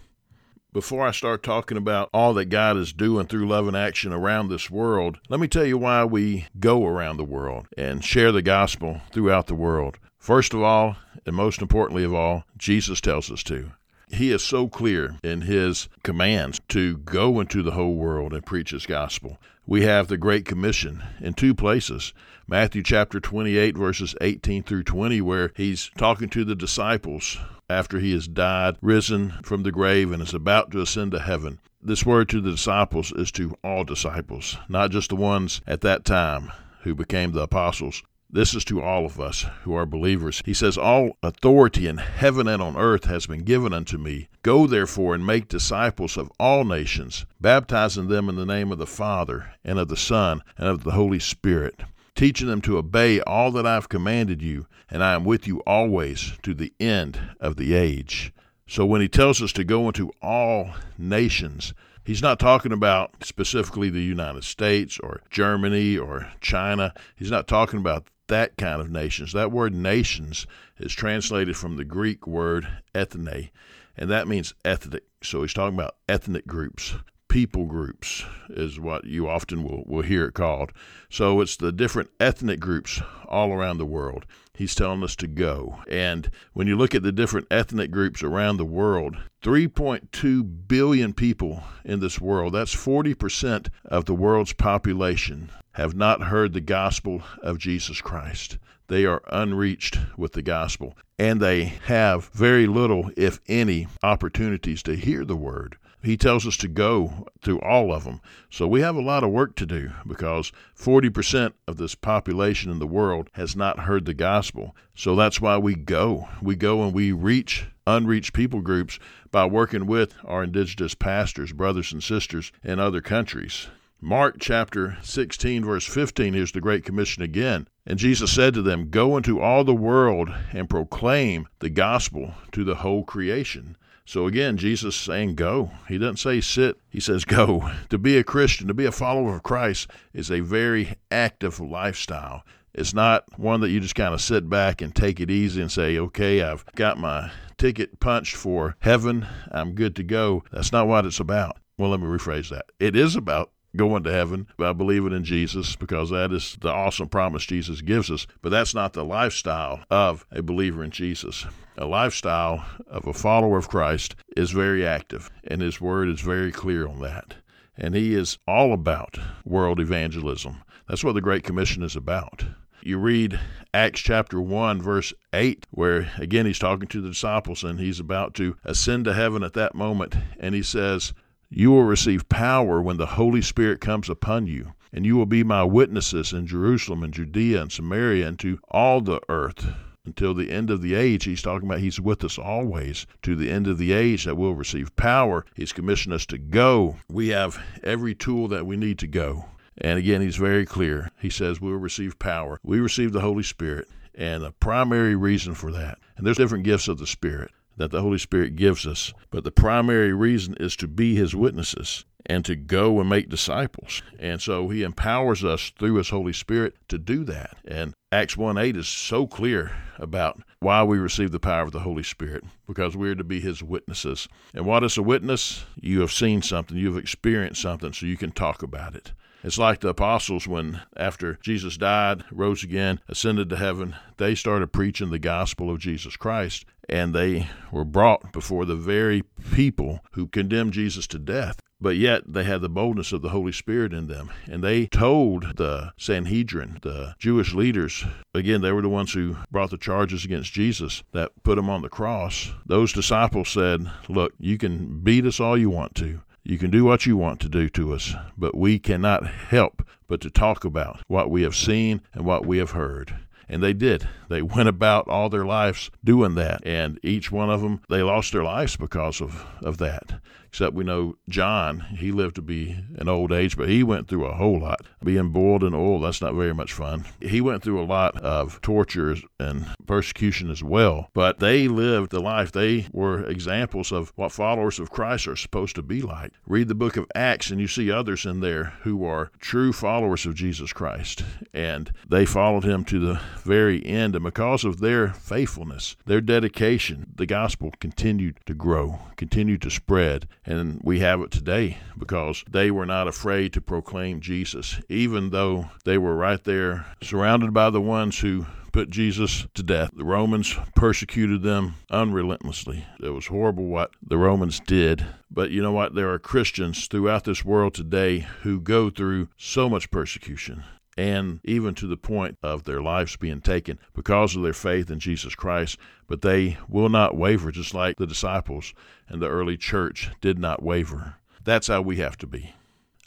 Before 0.73 1.07
I 1.07 1.11
start 1.11 1.43
talking 1.43 1.79
about 1.79 2.11
all 2.13 2.35
that 2.35 2.47
God 2.47 2.77
is 2.77 2.93
doing 2.93 3.27
through 3.27 3.49
love 3.49 3.67
in 3.67 3.75
action 3.75 4.13
around 4.13 4.49
this 4.49 4.71
world, 4.71 5.19
let 5.29 5.41
me 5.41 5.49
tell 5.49 5.65
you 5.65 5.79
why 5.79 6.05
we 6.05 6.49
go 6.61 6.85
around 6.85 7.17
the 7.17 7.25
world 7.25 7.67
and 7.79 8.05
share 8.05 8.31
the 8.31 8.43
gospel 8.43 9.01
throughout 9.11 9.47
the 9.47 9.55
world. 9.55 9.99
First 10.19 10.53
of 10.53 10.61
all, 10.61 10.97
and 11.25 11.35
most 11.35 11.63
importantly 11.63 12.05
of 12.05 12.13
all, 12.13 12.45
Jesus 12.59 13.01
tells 13.01 13.31
us 13.31 13.43
to. 13.45 13.73
He 14.09 14.31
is 14.31 14.43
so 14.43 14.69
clear 14.69 15.17
in 15.23 15.43
his 15.43 15.89
commands 16.03 16.61
to 16.69 16.99
go 16.99 17.41
into 17.41 17.62
the 17.62 17.73
whole 17.73 17.95
world 17.95 18.33
and 18.35 18.45
preach 18.45 18.71
his 18.71 18.87
gospel. 18.87 19.39
We 19.67 19.83
have 19.83 20.09
the 20.09 20.17
Great 20.17 20.45
Commission 20.45 21.03
in 21.21 21.35
two 21.35 21.55
places 21.55 22.12
Matthew 22.47 22.85
chapter 22.85 23.19
28, 23.19 23.77
verses 23.77 24.15
18 24.21 24.62
through 24.62 24.85
20, 24.85 25.21
where 25.23 25.51
he's 25.57 25.91
talking 25.97 26.29
to 26.29 26.45
the 26.45 26.55
disciples 26.55 27.39
after 27.69 27.99
he 27.99 28.13
has 28.13 28.29
died, 28.29 28.77
risen 28.81 29.31
from 29.43 29.63
the 29.63 29.73
grave, 29.73 30.13
and 30.13 30.23
is 30.23 30.35
about 30.35 30.71
to 30.71 30.81
ascend 30.81 31.13
to 31.13 31.21
heaven. 31.21 31.59
This 31.83 32.07
word 32.07 32.29
to 32.31 32.41
the 32.41 32.53
disciples 32.53 33.13
is 33.13 33.31
to 33.33 33.57
all 33.63 33.85
disciples, 33.85 34.57
not 34.69 34.91
just 34.91 35.11
the 35.11 35.17
ones 35.17 35.61
at 35.67 35.81
that 35.83 36.05
time 36.05 36.51
who 36.83 36.95
became 36.95 37.33
the 37.33 37.43
apostles. 37.43 38.03
This 38.29 38.55
is 38.55 38.65
to 38.67 38.83
all 38.83 39.07
of 39.07 39.21
us 39.21 39.47
who 39.63 39.75
are 39.75 39.87
believers. 39.87 40.43
He 40.45 40.53
says, 40.53 40.77
All 40.77 41.17
authority 41.23 41.87
in 41.87 41.99
heaven 41.99 42.49
and 42.49 42.61
on 42.61 42.77
earth 42.77 43.05
has 43.05 43.27
been 43.27 43.45
given 43.45 43.73
unto 43.73 43.99
me. 43.99 44.29
Go 44.43 44.67
therefore 44.67 45.15
and 45.15 45.25
make 45.25 45.49
disciples 45.49 46.17
of 46.17 46.33
all 46.39 46.65
nations, 46.65 47.25
baptizing 47.41 48.09
them 48.09 48.29
in 48.29 48.35
the 48.35 48.45
name 48.45 48.73
of 48.73 48.79
the 48.79 48.87
Father, 48.87 49.55
and 49.65 49.79
of 49.79 49.89
the 49.89 49.97
Son, 49.97 50.43
and 50.59 50.69
of 50.69 50.83
the 50.83 50.93
Holy 50.93 51.21
Spirit, 51.21 51.83
teaching 52.17 52.49
them 52.49 52.61
to 52.63 52.79
obey 52.79 53.21
all 53.21 53.53
that 53.53 53.67
I 53.67 53.75
have 53.75 53.89
commanded 53.89 54.43
you, 54.43 54.67
and 54.91 55.05
I 55.05 55.15
am 55.15 55.25
with 55.25 55.47
you 55.47 55.61
always 55.61 56.33
to 56.43 56.55
the 56.55 56.73
end 56.81 57.21
of 57.41 57.57
the 57.57 57.75
age. 57.75 58.33
So 58.67 58.85
when 58.85 59.01
he 59.01 59.09
tells 59.09 59.41
us 59.41 59.53
to 59.53 59.65
go 59.65 59.87
into 59.87 60.11
all 60.21 60.71
nations, 60.99 61.73
He's 62.07 62.23
not 62.23 62.39
talking 62.39 62.71
about 62.71 63.25
specifically 63.25 63.91
the 63.91 64.01
United 64.01 64.45
States 64.45 64.97
or 65.01 65.23
Germany 65.29 65.99
or 65.99 66.31
China. 66.41 66.95
He's 67.17 67.33
not 67.33 67.49
talking 67.49 67.81
about 67.81 68.07
that 68.29 68.57
kind 68.57 68.81
of 68.81 68.89
nations. 68.89 69.33
That 69.33 69.51
word 69.51 69.75
nations 69.75 70.47
is 70.79 70.93
translated 70.93 71.57
from 71.57 71.77
the 71.77 71.85
Greek 71.85 72.25
word 72.25 72.69
ethne, 72.95 73.51
and 73.97 74.09
that 74.09 74.29
means 74.29 74.55
ethnic. 74.65 75.03
So 75.21 75.43
he's 75.43 75.53
talking 75.53 75.77
about 75.77 75.97
ethnic 76.09 76.47
groups. 76.47 76.95
People 77.37 77.67
groups 77.67 78.25
is 78.49 78.81
what 78.81 79.05
you 79.05 79.29
often 79.29 79.62
will, 79.62 79.85
will 79.85 80.00
hear 80.00 80.25
it 80.25 80.33
called. 80.33 80.73
So 81.11 81.43
it's 81.43 81.55
the 81.55 81.71
different 81.71 82.09
ethnic 82.19 82.61
groups 82.61 83.03
all 83.29 83.53
around 83.53 83.77
the 83.77 83.85
world. 83.85 84.25
He's 84.55 84.75
telling 84.75 85.03
us 85.03 85.15
to 85.17 85.27
go. 85.27 85.81
And 85.87 86.31
when 86.55 86.67
you 86.67 86.79
look 86.79 86.94
at 86.94 87.03
the 87.03 87.12
different 87.12 87.47
ethnic 87.50 87.91
groups 87.91 88.23
around 88.23 88.56
the 88.56 88.65
world, 88.65 89.19
3.2 89.43 90.67
billion 90.67 91.12
people 91.12 91.62
in 91.85 92.00
this 92.00 92.19
world, 92.19 92.55
that's 92.55 92.75
40% 92.75 93.69
of 93.85 94.06
the 94.06 94.15
world's 94.15 94.55
population, 94.55 95.50
have 95.73 95.94
not 95.94 96.29
heard 96.29 96.55
the 96.55 96.62
gospel 96.62 97.23
of 97.43 97.59
Jesus 97.59 98.00
Christ. 98.00 98.56
They 98.87 99.05
are 99.05 99.21
unreached 99.31 99.99
with 100.17 100.33
the 100.33 100.41
gospel, 100.41 100.97
and 101.19 101.43
they 101.43 101.65
have 101.85 102.31
very 102.31 102.67
little, 102.67 103.11
if 103.15 103.41
any, 103.47 103.88
opportunities 104.03 104.83
to 104.85 104.97
hear 104.97 105.23
the 105.23 105.37
word. 105.37 105.77
He 106.06 106.17
tells 106.17 106.47
us 106.47 106.56
to 106.58 106.69
go 106.69 107.26
through 107.43 107.58
all 107.62 107.93
of 107.93 108.05
them. 108.05 108.20
So 108.49 108.69
we 108.69 108.81
have 108.81 108.94
a 108.94 109.03
lot 109.03 109.25
of 109.25 109.32
work 109.32 109.56
to 109.56 109.67
do 109.67 109.91
because 110.06 110.53
40% 110.79 111.53
of 111.67 111.79
this 111.79 111.97
population 111.97 112.70
in 112.70 112.79
the 112.79 112.87
world 112.87 113.29
has 113.32 113.56
not 113.56 113.81
heard 113.81 114.05
the 114.05 114.14
gospel. 114.14 114.76
So 114.94 115.17
that's 115.17 115.41
why 115.41 115.58
we 115.58 115.75
go. 115.75 116.29
We 116.41 116.55
go 116.55 116.85
and 116.85 116.94
we 116.94 117.11
reach 117.11 117.67
unreached 117.88 118.35
people 118.35 118.61
groups 118.61 119.00
by 119.32 119.47
working 119.47 119.85
with 119.87 120.14
our 120.25 120.44
indigenous 120.44 120.94
pastors, 120.94 121.53
brothers, 121.53 121.93
and 121.93 122.05
sisters 122.05 122.52
in 122.62 122.79
other 122.79 123.00
countries. 123.00 123.67
Mark 124.00 124.37
chapter 124.38 124.99
16, 125.02 125.64
verse 125.64 125.87
15, 125.87 126.35
here's 126.35 126.52
the 126.52 126.61
Great 126.61 126.85
Commission 126.85 127.25
again. 127.25 127.67
And 127.85 127.99
Jesus 127.99 128.31
said 128.31 128.55
to 128.55 128.62
them, 128.62 128.91
Go 128.91 129.17
into 129.17 129.41
all 129.41 129.64
the 129.64 129.75
world 129.75 130.32
and 130.52 130.70
proclaim 130.70 131.49
the 131.59 131.70
gospel 131.70 132.35
to 132.52 132.62
the 132.62 132.76
whole 132.76 133.02
creation. 133.02 133.76
So 134.06 134.29
again, 134.29 134.56
Jesus 134.56 134.94
saying 134.94 135.35
go. 135.35 135.73
He 135.88 135.99
doesn't 135.99 136.19
say 136.19 136.41
sit, 136.41 136.79
he 136.88 137.00
says 137.00 137.25
go. 137.25 137.69
To 137.91 137.99
be 137.99 138.17
a 138.17 138.25
Christian, 138.25 138.69
to 138.69 138.75
be 138.75 138.85
a 138.85 138.93
follower 138.93 139.37
of 139.37 139.43
Christ, 139.43 139.91
is 140.14 140.31
a 140.31 140.41
very 140.41 140.94
active 141.11 141.58
lifestyle. 141.58 142.44
It's 142.73 142.94
not 142.94 143.25
one 143.37 143.61
that 143.62 143.70
you 143.70 143.81
just 143.81 143.94
kind 143.97 144.14
of 144.14 144.20
sit 144.20 144.49
back 144.49 144.81
and 144.81 144.94
take 144.94 145.19
it 145.19 145.31
easy 145.31 145.61
and 145.61 145.73
say, 145.73 145.99
okay, 145.99 146.43
I've 146.43 146.64
got 146.76 146.99
my 146.99 147.32
ticket 147.58 147.99
punched 147.99 148.37
for 148.37 148.76
heaven, 148.81 149.26
I'm 149.50 149.73
good 149.73 149.97
to 149.97 150.03
go. 150.05 150.44
That's 150.52 150.73
not 150.73 150.87
what 150.87 151.06
it's 151.06 151.20
about. 151.20 151.56
Well, 151.76 151.91
let 151.91 152.00
me 152.00 152.06
rephrase 152.06 152.50
that. 152.50 152.67
It 152.79 152.94
is 152.94 153.17
about 153.17 153.50
going 153.76 154.05
to 154.05 154.12
heaven 154.12 154.47
by 154.56 154.73
believing 154.73 155.12
in 155.12 155.25
Jesus 155.25 155.75
because 155.75 156.11
that 156.11 156.32
is 156.32 156.56
the 156.61 156.70
awesome 156.70 157.09
promise 157.09 157.44
Jesus 157.44 157.81
gives 157.81 158.11
us. 158.11 158.26
But 158.41 158.50
that's 158.50 158.75
not 158.75 158.93
the 158.93 159.05
lifestyle 159.05 159.85
of 159.91 160.26
a 160.31 160.43
believer 160.43 160.85
in 160.85 160.91
Jesus 160.91 161.47
a 161.78 161.84
lifestyle 161.84 162.64
of 162.87 163.06
a 163.06 163.12
follower 163.12 163.58
of 163.58 163.69
Christ 163.69 164.17
is 164.34 164.50
very 164.50 164.87
active, 164.87 165.31
and 165.44 165.61
his 165.61 165.81
word 165.81 166.08
is 166.08 166.20
very 166.20 166.50
clear 166.50 166.88
on 166.88 167.00
that. 167.00 167.34
And 167.76 167.94
he 167.94 168.14
is 168.14 168.38
all 168.49 168.73
about 168.73 169.19
world 169.44 169.78
evangelism. 169.78 170.62
That's 170.88 171.05
what 171.05 171.12
the 171.12 171.20
Great 171.20 171.44
Commission 171.44 171.82
is 171.82 171.94
about. 171.94 172.44
You 172.82 172.99
read 172.99 173.38
Acts 173.75 174.00
chapter 174.00 174.40
1, 174.40 174.81
verse 174.81 175.12
8, 175.34 175.67
where 175.70 176.11
again 176.17 176.46
he's 176.46 176.58
talking 176.58 176.88
to 176.88 177.00
the 177.02 177.11
disciples 177.11 177.62
and 177.62 177.78
he's 177.78 178.00
about 178.00 178.32
to 178.34 178.56
ascend 178.64 179.05
to 179.05 179.12
heaven 179.12 179.42
at 179.42 179.52
that 179.54 179.75
moment. 179.75 180.14
And 180.38 180.54
he 180.54 180.62
says, 180.62 181.12
You 181.50 181.73
will 181.73 181.85
receive 181.85 182.28
power 182.28 182.80
when 182.80 182.97
the 182.97 183.06
Holy 183.06 183.42
Spirit 183.42 183.80
comes 183.80 184.09
upon 184.09 184.47
you, 184.47 184.73
and 184.92 185.04
you 185.04 185.16
will 185.16 185.26
be 185.26 185.42
my 185.42 185.64
witnesses 185.64 186.33
in 186.33 186.47
Jerusalem 186.47 187.02
and 187.02 187.12
Judea 187.12 187.61
and 187.61 187.73
Samaria 187.73 188.28
and 188.28 188.38
to 188.38 188.61
all 188.71 189.02
the 189.02 189.21
earth 189.28 189.66
until 190.07 190.33
the 190.33 190.51
end 190.51 190.71
of 190.71 190.81
the 190.81 190.95
age. 190.95 191.25
He's 191.25 191.43
talking 191.43 191.69
about 191.69 191.81
He's 191.81 192.01
with 192.01 192.25
us 192.25 192.39
always 192.39 193.07
to 193.23 193.37
the 193.37 193.51
end 193.51 193.67
of 193.67 193.79
the 193.79 193.93
age 193.93 194.25
that 194.25 194.37
we'll 194.37 194.55
receive 194.55 194.97
power. 194.97 195.45
He's 195.55 195.73
commissioned 195.73 196.15
us 196.15 196.25
to 196.27 196.39
go. 196.39 196.97
We 197.11 197.29
have 197.29 197.63
every 197.83 198.15
tool 198.15 198.49
that 198.49 198.67
we 198.67 198.77
need 198.77 198.99
to 199.01 199.07
go. 199.07 199.47
And 199.79 199.99
again, 199.99 200.23
He's 200.23 200.37
very 200.37 200.65
clear. 200.65 201.11
He 201.21 201.29
says 201.29 201.61
we'll 201.61 201.75
receive 201.75 202.19
power. 202.19 202.59
We 202.63 202.81
receive 202.81 203.13
the 203.13 203.21
Holy 203.21 203.43
Spirit. 203.43 203.89
And 204.15 204.43
the 204.43 204.53
primary 204.53 205.15
reason 205.15 205.53
for 205.53 205.71
that, 205.73 205.99
and 206.17 206.27
there's 206.27 206.39
different 206.39 206.65
gifts 206.65 206.89
of 206.89 206.97
the 206.99 207.07
Spirit 207.07 207.51
that 207.77 207.91
the 207.91 208.01
Holy 208.01 208.17
Spirit 208.17 208.57
gives 208.57 208.87
us, 208.87 209.13
but 209.31 209.45
the 209.45 209.51
primary 209.51 210.15
reason 210.15 210.55
is 210.59 210.75
to 210.77 210.89
be 210.89 211.15
His 211.15 211.37
witnesses 211.37 212.07
and 212.28 212.45
to 212.45 212.56
go 212.56 213.00
and 213.00 213.09
make 213.09 213.28
disciples. 213.28 214.02
And 214.18 214.42
so 214.42 214.68
he 214.68 214.83
empowers 214.83 215.45
us 215.45 215.73
through 215.78 215.95
his 215.95 216.11
Holy 216.11 216.33
Spirit 216.33 216.75
to 216.88 216.99
do 216.99 217.25
that. 217.25 217.56
And 217.64 217.95
Acts 218.12 218.37
1 218.37 218.59
8 218.59 218.76
is 218.76 218.88
so 218.88 219.26
clear 219.26 219.73
about 219.99 220.42
why 220.61 220.83
we 220.83 220.99
receive 220.99 221.30
the 221.30 221.40
power 221.40 221.62
of 221.62 221.73
the 221.73 221.80
Holy 221.80 222.02
Spirit, 222.02 222.45
because 222.66 222.97
we're 222.97 223.14
to 223.14 223.25
be 223.25 223.40
his 223.40 223.62
witnesses. 223.62 224.28
And 224.52 224.66
what 224.66 224.85
is 224.85 224.99
a 224.99 225.02
witness? 225.02 225.64
You 225.80 226.00
have 226.00 226.12
seen 226.12 226.42
something, 226.42 226.76
you've 226.76 226.99
experienced 226.99 227.62
something, 227.62 227.92
so 227.92 228.06
you 228.06 228.16
can 228.16 228.33
talk 228.33 228.62
about 228.62 228.95
it. 228.95 229.12
It's 229.45 229.59
like 229.59 229.80
the 229.80 229.90
apostles 229.90 230.49
when, 230.49 230.80
after 230.97 231.38
Jesus 231.40 231.76
died, 231.76 232.25
rose 232.33 232.64
again, 232.64 233.00
ascended 233.09 233.49
to 233.50 233.56
heaven, 233.56 233.95
they 234.16 234.35
started 234.35 234.73
preaching 234.73 235.11
the 235.11 235.21
gospel 235.21 235.71
of 235.71 235.78
Jesus 235.78 236.16
Christ, 236.16 236.64
and 236.88 237.14
they 237.14 237.49
were 237.71 237.85
brought 237.85 238.33
before 238.33 238.64
the 238.64 238.75
very 238.75 239.23
people 239.52 240.00
who 240.12 240.26
condemned 240.26 240.73
Jesus 240.73 241.06
to 241.09 241.18
death 241.18 241.61
but 241.80 241.97
yet 241.97 242.23
they 242.26 242.45
had 242.45 242.61
the 242.61 242.68
boldness 242.68 243.12
of 243.12 243.23
the 243.23 243.28
Holy 243.30 243.52
Spirit 243.52 243.92
in 243.92 244.06
them. 244.06 244.30
And 244.47 244.62
they 244.62 244.87
told 244.87 245.56
the 245.56 245.92
Sanhedrin, 245.99 246.78
the 246.83 247.14
Jewish 247.18 247.54
leaders, 247.54 248.04
again, 248.35 248.62
they 248.62 248.73
were 248.73 248.83
the 248.83 248.88
ones 248.88 249.12
who 249.12 249.37
brought 249.50 249.71
the 249.71 249.76
charges 249.76 250.25
against 250.25 250.52
Jesus 250.52 251.02
that 251.12 251.33
put 251.42 251.59
him 251.59 251.68
on 251.68 251.83
the 251.83 251.88
cross. 251.88 252.52
Those 252.64 252.92
disciples 252.92 253.49
said, 253.49 253.90
Look, 254.09 254.33
you 254.38 254.59
can 254.59 255.00
beat 255.00 255.26
us 255.26 255.40
all 255.40 255.59
you 255.59 255.71
want 255.71 255.95
to. 255.97 256.23
You 256.45 256.59
can 256.59 256.71
do 256.71 256.85
what 256.85 257.06
you 257.06 257.16
want 257.16 257.40
to 257.40 257.49
do 257.49 257.68
to 257.71 257.92
us, 257.92 258.14
but 258.38 258.56
we 258.56 258.78
cannot 258.78 259.26
help 259.26 259.85
but 260.06 260.21
to 260.21 260.30
talk 260.30 260.64
about 260.64 261.00
what 261.09 261.28
we 261.28 261.42
have 261.42 261.56
seen 261.56 262.00
and 262.12 262.25
what 262.25 262.47
we 262.47 262.59
have 262.59 262.71
heard. 262.71 263.16
And 263.49 263.62
they 263.62 263.73
did. 263.73 264.09
They 264.28 264.42
went 264.56 264.68
about 264.68 265.09
all 265.09 265.28
their 265.28 265.45
lives 265.45 265.90
doing 266.04 266.37
that. 266.37 266.64
And 266.64 266.99
each 267.02 267.33
one 267.33 267.50
of 267.50 267.62
them, 267.62 267.83
they 267.88 268.02
lost 268.02 268.33
their 268.33 268.45
lives 268.45 268.76
because 268.76 269.21
of, 269.21 269.45
of 269.62 269.78
that 269.78 270.21
except 270.57 270.75
we 270.75 270.85
know 270.85 271.15
John, 271.29 271.81
he 271.99 272.11
lived 272.11 272.37
to 272.37 272.41
be 272.41 272.79
an 272.97 273.11
old 273.11 273.31
age, 273.31 273.59
but 273.59 273.69
he 273.69 273.83
went 273.83 274.09
through 274.09 274.25
a 274.25 274.37
whole 274.37 274.59
lot. 274.59 274.81
Being 275.05 275.29
boiled 275.29 275.63
in 275.63 275.75
oil, 275.75 276.01
that's 276.01 276.23
not 276.23 276.33
very 276.33 276.55
much 276.55 276.73
fun. 276.73 277.05
He 277.21 277.43
went 277.43 277.63
through 277.63 277.79
a 277.79 277.85
lot 277.85 278.17
of 278.23 278.63
torture 278.63 279.17
and 279.39 279.67
persecution 279.87 280.51
as 280.51 280.65
well, 280.65 281.11
but 281.13 281.41
they 281.41 281.69
lived 281.69 282.11
the 282.11 282.21
life. 282.21 282.53
They 282.53 282.87
were 282.91 283.23
examples 283.25 283.93
of 283.93 284.15
what 284.17 284.33
followers 284.33 284.79
of 284.79 284.91
Christ 284.91 285.29
are 285.29 285.37
supposed 285.37 285.75
to 285.75 285.83
be 285.83 286.01
like. 286.01 286.33
Read 286.47 286.69
the 286.69 286.75
book 286.75 286.97
of 286.97 287.07
Acts, 287.15 287.51
and 287.51 287.61
you 287.61 287.69
see 287.69 287.91
others 287.91 288.25
in 288.25 288.41
there 288.41 288.73
who 288.81 289.05
are 289.05 289.31
true 289.39 289.75
followers 289.75 290.25
of 290.25 290.35
Jesus 290.35 290.73
Christ, 290.73 291.23
and 291.53 291.93
they 292.09 292.25
followed 292.25 292.65
him 292.65 292.83
to 292.85 292.99
the 292.99 293.21
very 293.45 293.85
end. 293.85 294.15
And 294.15 294.25
because 294.25 294.65
of 294.65 294.81
their 294.81 295.09
faithfulness, 295.09 295.97
their 296.07 296.23
dedication, 296.23 297.13
the 297.15 297.27
gospel 297.27 297.75
continued 297.79 298.39
to 298.47 298.55
grow, 298.55 299.01
continued 299.17 299.61
to 299.61 299.71
spread. 299.71 300.27
And 300.47 300.81
we 300.85 301.00
have 301.00 301.21
it 301.21 301.33
today 301.33 301.79
because 301.99 302.45
they 302.49 302.71
were 302.71 302.87
not 302.87 303.09
afraid 303.09 303.53
to 303.55 303.61
proclaim 303.61 304.21
Jesus, 304.21 304.81
even 304.88 305.31
though 305.31 305.71
they 305.85 305.99
were 305.99 306.15
right 306.15 306.43
there 306.43 306.87
surrounded 307.03 307.53
by 307.53 307.71
the 307.71 307.81
ones 307.81 308.21
who 308.21 308.47
put 308.73 308.91
Jesus 308.91 309.47
to 309.55 309.62
death. 309.62 309.91
The 309.97 310.05
Romans 310.05 310.55
persecuted 310.75 311.43
them 311.43 311.75
unrelentlessly. 311.91 312.85
It 313.03 313.09
was 313.09 313.26
horrible 313.26 313.65
what 313.65 313.91
the 314.07 314.19
Romans 314.19 314.61
did. 314.61 315.05
But 315.31 315.50
you 315.50 315.62
know 315.62 315.73
what? 315.73 315.95
There 315.95 316.12
are 316.12 316.19
Christians 316.19 316.87
throughout 316.87 317.25
this 317.25 317.45
world 317.45 317.75
today 317.75 318.26
who 318.43 318.61
go 318.61 318.91
through 318.91 319.29
so 319.37 319.69
much 319.69 319.91
persecution 319.91 320.62
and 320.97 321.41
even 321.45 321.75
to 321.75 321.87
the 321.87 321.97
point 321.97 322.38
of 322.43 322.65
their 322.65 322.81
lives 322.81 323.17
being 323.17 323.41
taken 323.41 323.79
because 323.95 324.35
of 324.35 324.43
their 324.43 324.53
faith 324.53 324.91
in 324.91 324.99
Jesus 324.99 325.35
Christ. 325.35 325.79
But 326.07 326.23
they 326.23 326.59
will 326.69 326.88
not 326.88 327.17
waver, 327.17 327.50
just 327.50 327.75
like 327.75 327.97
the 327.97 328.07
disciples 328.07 328.73
and 329.09 329.21
the 329.21 329.29
early 329.29 329.57
church 329.57 330.11
did 330.21 330.38
not 330.38 330.62
waver. 330.62 331.17
That's 331.45 331.67
how 331.67 331.83
we 331.83 331.97
have 331.97 332.17
to 332.19 332.26
be. 332.26 332.55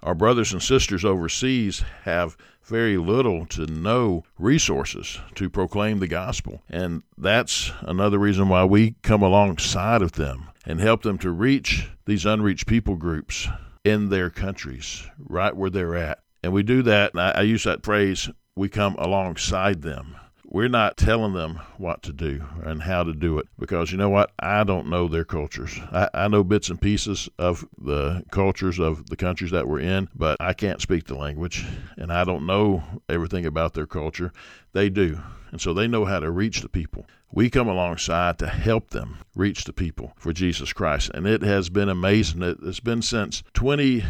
Our 0.02 0.16
brothers 0.16 0.54
and 0.54 0.64
sisters 0.64 1.04
overseas 1.04 1.84
have 2.04 2.38
very 2.64 2.98
little 2.98 3.46
to 3.48 3.66
no 3.66 4.24
resources 4.38 5.20
to 5.36 5.50
proclaim 5.50 6.00
the 6.00 6.08
gospel. 6.08 6.62
And 6.70 7.04
that's 7.18 7.72
another 7.82 8.18
reason 8.18 8.48
why 8.48 8.64
we 8.64 8.96
come 9.02 9.22
alongside 9.22 10.02
of 10.02 10.14
them 10.14 10.50
and 10.66 10.80
help 10.80 11.02
them 11.02 11.18
to 11.18 11.32
reach 11.32 11.90
these 12.06 12.26
unreached 12.26 12.68
people 12.68 12.96
groups 12.96 13.48
in 13.84 14.10
their 14.10 14.30
countries, 14.30 15.06
right 15.18 15.56
where 15.56 15.70
they're 15.70 15.96
at. 15.96 16.20
And 16.44 16.54
we 16.54 16.64
do 16.64 16.82
that, 16.84 17.14
and 17.14 17.22
I, 17.22 17.32
I 17.32 17.42
use 17.42 17.64
that 17.66 17.84
phrase, 17.84 18.30
we 18.56 18.70
come 18.70 18.96
alongside 18.98 19.82
them. 19.82 20.16
We're 20.52 20.68
not 20.68 20.98
telling 20.98 21.34
them 21.34 21.60
what 21.78 22.02
to 22.04 22.12
do 22.12 22.44
and 22.64 22.82
how 22.82 23.04
to 23.04 23.14
do 23.14 23.38
it 23.38 23.46
because 23.60 23.92
you 23.92 24.00
know 24.00 24.10
what? 24.10 24.32
I 24.40 24.64
don't 24.64 24.90
know 24.90 25.08
their 25.08 25.24
cultures. 25.24 25.80
I, 25.92 26.10
I 26.14 26.28
know 26.28 26.44
bits 26.44 26.70
and 26.70 26.82
pieces 26.82 27.30
of 27.38 27.68
the 27.78 28.24
cultures 28.32 28.80
of 28.80 29.10
the 29.10 29.16
countries 29.16 29.52
that 29.52 29.68
we're 29.68 29.82
in, 29.82 30.10
but 30.16 30.38
I 30.40 30.54
can't 30.54 30.82
speak 30.82 31.06
the 31.06 31.16
language 31.16 31.66
and 31.98 32.12
I 32.12 32.24
don't 32.24 32.48
know 32.48 32.84
everything 33.08 33.46
about 33.46 33.76
their 33.76 33.86
culture. 33.86 34.34
They 34.74 34.90
do. 34.90 35.22
And 35.52 35.62
so 35.62 35.72
they 35.72 35.88
know 35.88 36.06
how 36.06 36.20
to 36.20 36.32
reach 36.32 36.62
the 36.62 36.70
people. 36.70 37.06
We 37.32 37.52
come 37.52 37.68
alongside 37.68 38.40
to 38.40 38.48
help 38.48 38.90
them 38.90 39.20
reach 39.36 39.66
the 39.66 39.74
people 39.74 40.14
for 40.18 40.34
Jesus 40.34 40.74
Christ. 40.74 41.12
And 41.14 41.28
it 41.28 41.44
has 41.44 41.70
been 41.70 41.90
amazing. 41.90 42.42
It's 42.42 42.80
been 42.80 43.04
since 43.04 43.44
20- 43.54 44.04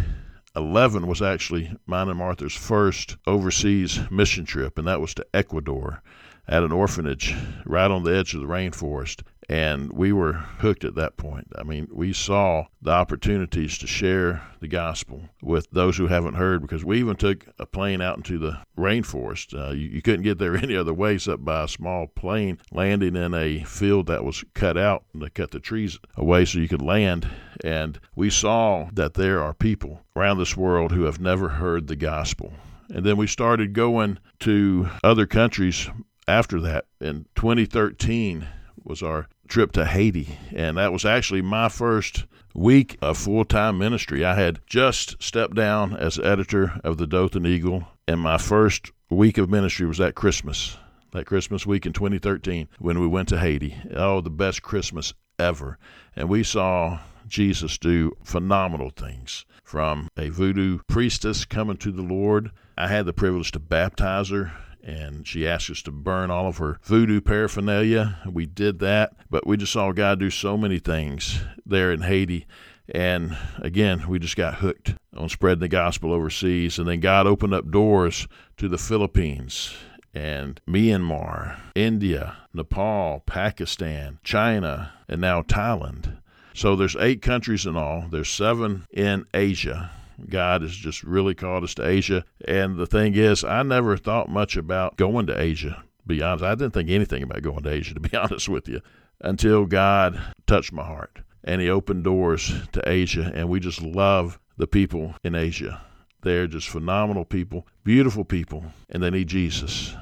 11 0.56 1.08
was 1.08 1.22
actually 1.22 1.72
mine 1.86 2.10
and 2.10 2.18
Martha's 2.18 2.56
first 2.56 3.18
overseas 3.28 4.00
mission 4.10 4.46
trip, 4.46 4.78
and 4.78 4.88
that 4.88 5.02
was 5.02 5.14
to 5.14 5.26
Ecuador 5.34 6.02
at 6.48 6.64
an 6.64 6.72
orphanage 6.72 7.36
right 7.66 7.92
on 7.92 8.04
the 8.04 8.16
edge 8.16 8.34
of 8.34 8.42
the 8.42 8.48
rainforest. 8.48 9.22
And 9.50 9.92
we 9.92 10.14
were 10.14 10.34
hooked 10.34 10.84
at 10.84 10.94
that 10.94 11.18
point. 11.18 11.48
I 11.58 11.64
mean, 11.64 11.88
we 11.92 12.14
saw 12.14 12.66
the 12.84 12.92
opportunities 12.92 13.80
to 13.80 13.88
share 13.88 14.44
the 14.60 14.68
gospel 14.68 15.24
with 15.42 15.68
those 15.72 15.98
who 15.98 16.06
haven't 16.06 16.36
heard 16.36 16.62
because 16.62 16.86
we 16.86 17.00
even 17.00 17.16
took 17.16 17.48
a 17.58 17.66
plane 17.66 18.00
out 18.00 18.18
into 18.18 18.38
the 18.38 18.60
rainforest. 18.78 19.58
Uh, 19.58 19.72
you, 19.72 19.90
you, 19.90 20.02
couldn't 20.04 20.22
get 20.22 20.38
there 20.38 20.56
any 20.64 20.76
other 20.76 20.94
way 20.94 21.16
except 21.16 21.44
by 21.44 21.64
a 21.64 21.68
small 21.68 22.06
plane 22.06 22.60
landing 22.72 23.16
in 23.16 23.34
a 23.34 23.64
field 23.64 24.06
that 24.06 24.24
was 24.24 24.46
cut 24.54 24.78
out 24.78 25.06
and 25.14 25.24
they 25.24 25.30
cut 25.32 25.50
the 25.50 25.60
trees 25.60 25.98
away 26.16 26.46
so 26.46 26.60
you 26.60 26.68
could 26.68 26.84
land. 26.84 27.28
And 27.64 28.00
we 28.16 28.30
saw 28.30 28.90
that 28.94 29.16
there 29.16 29.42
are 29.42 29.56
people 29.56 30.04
around 30.16 30.38
this 30.38 30.56
world 30.56 30.92
who 30.92 31.04
have 31.06 31.20
never 31.20 31.50
heard 31.50 31.88
the 31.88 31.96
gospel. 31.96 32.54
And 32.90 33.04
then 33.04 33.18
we 33.18 33.26
started 33.26 33.74
going 33.74 34.20
to 34.42 34.90
other 35.04 35.26
countries 35.26 35.90
after 36.28 36.62
that. 36.62 36.86
In 37.02 37.26
2013 37.34 38.48
was 38.84 39.04
our 39.04 39.28
trip 39.50 39.72
to 39.74 39.86
Haiti, 39.86 40.38
and 40.56 40.78
that 40.78 40.94
was 40.94 41.04
actually 41.04 41.42
my 41.42 41.68
first 41.68 42.26
week 42.54 42.98
of 43.02 43.18
full 43.18 43.44
time 43.44 43.78
ministry. 43.78 44.24
I 44.24 44.36
had 44.36 44.60
just 44.68 45.22
stepped 45.22 45.56
down 45.56 45.96
as 45.96 46.20
editor 46.20 46.80
of 46.84 46.98
the 46.98 47.08
Dothan 47.08 47.46
Eagle, 47.46 47.88
and 48.08 48.22
my 48.22 48.38
first 48.38 48.92
week 49.10 49.38
of 49.38 49.50
ministry 49.50 49.88
was 49.88 49.98
that 49.98 50.16
Christmas, 50.16 50.78
that 51.12 51.26
Christmas 51.26 51.66
week 51.66 51.86
in 51.86 51.94
2013 51.94 52.70
when 52.78 53.00
we 53.00 53.08
went 53.08 53.28
to 53.30 53.40
Haiti. 53.40 53.76
Oh, 53.96 54.22
the 54.22 54.30
best 54.30 54.62
Christmas 54.62 55.14
ever. 55.40 55.80
And 56.16 56.30
we 56.30 56.44
saw 56.44 57.00
Jesus 57.28 57.78
do 57.78 58.16
phenomenal 58.24 58.92
things 58.92 59.46
from 59.64 60.10
a 60.18 60.30
voodoo 60.30 60.80
priestess 60.88 61.46
coming 61.46 61.78
to 61.78 61.92
the 61.92 62.02
Lord. 62.02 62.52
I 62.78 62.88
had 62.88 63.06
the 63.06 63.14
privilege 63.14 63.52
to 63.52 63.60
baptize 63.60 64.30
her 64.30 64.52
and 64.84 65.28
she 65.28 65.48
asked 65.48 65.70
us 65.70 65.82
to 65.84 65.92
burn 65.92 66.32
all 66.32 66.48
of 66.48 66.58
her 66.58 66.80
voodoo 66.84 67.22
paraphernalia. 67.22 68.18
We 68.30 68.46
did 68.46 68.80
that, 68.80 69.14
but 69.30 69.46
we 69.46 69.58
just 69.58 69.74
saw 69.74 69.92
God 69.92 70.20
do 70.20 70.30
so 70.30 70.58
many 70.58 70.80
things 70.80 71.42
there 71.66 71.92
in 71.92 72.02
Haiti. 72.02 72.46
And 72.88 73.38
again, 73.58 74.08
we 74.08 74.18
just 74.20 74.36
got 74.36 74.56
hooked 74.56 74.96
on 75.16 75.30
spreading 75.30 75.60
the 75.60 75.68
gospel 75.68 76.12
overseas. 76.12 76.80
And 76.80 76.88
then 76.88 77.00
God 77.00 77.28
opened 77.28 77.54
up 77.54 77.70
doors 77.70 78.28
to 78.58 78.68
the 78.68 78.78
Philippines 78.78 79.74
and 80.14 80.60
Myanmar, 80.68 81.60
India, 81.76 82.38
Nepal, 82.54 83.22
Pakistan, 83.26 84.20
China, 84.24 84.92
and 85.08 85.22
now 85.22 85.44
Thailand. 85.44 86.18
So 86.54 86.76
there's 86.76 86.96
eight 86.96 87.22
countries 87.22 87.66
in 87.66 87.78
all. 87.78 88.06
There's 88.10 88.30
seven 88.30 88.88
in 88.92 89.26
Asia. 89.34 89.92
God 90.28 90.62
has 90.62 90.76
just 90.76 91.04
really 91.04 91.36
called 91.36 91.64
us 91.64 91.74
to 91.76 91.88
Asia. 91.88 92.26
And 92.46 92.78
the 92.78 92.88
thing 92.88 93.16
is, 93.16 93.44
I 93.44 93.64
never 93.64 93.98
thought 93.98 94.30
much 94.30 94.58
about 94.58 94.98
going 94.98 95.28
to 95.28 95.40
Asia. 95.40 95.84
to 96.02 96.08
Be 96.08 96.22
honest, 96.22 96.44
I 96.44 96.56
didn't 96.56 96.74
think 96.74 96.90
anything 96.90 97.24
about 97.24 97.42
going 97.42 97.64
to 97.64 97.70
Asia, 97.70 97.94
to 97.94 98.00
be 98.00 98.16
honest 98.18 98.50
with 98.50 98.68
you, 98.68 98.82
until 99.22 99.66
God 99.66 100.22
touched 100.48 100.74
my 100.74 100.84
heart 100.84 101.20
and 101.44 101.62
He 101.62 101.70
opened 101.70 102.04
doors 102.04 102.54
to 102.74 102.88
Asia. 102.88 103.32
And 103.34 103.50
we 103.50 103.60
just 103.60 103.82
love 103.82 104.40
the 104.58 104.68
people 104.68 105.16
in 105.24 105.36
Asia. 105.36 105.82
They're 106.22 106.48
just 106.48 106.70
phenomenal 106.70 107.26
people, 107.26 107.66
beautiful 107.84 108.26
people, 108.26 108.66
and 108.90 109.02
they 109.02 109.10
need 109.10 109.28
Jesus. 109.28 109.96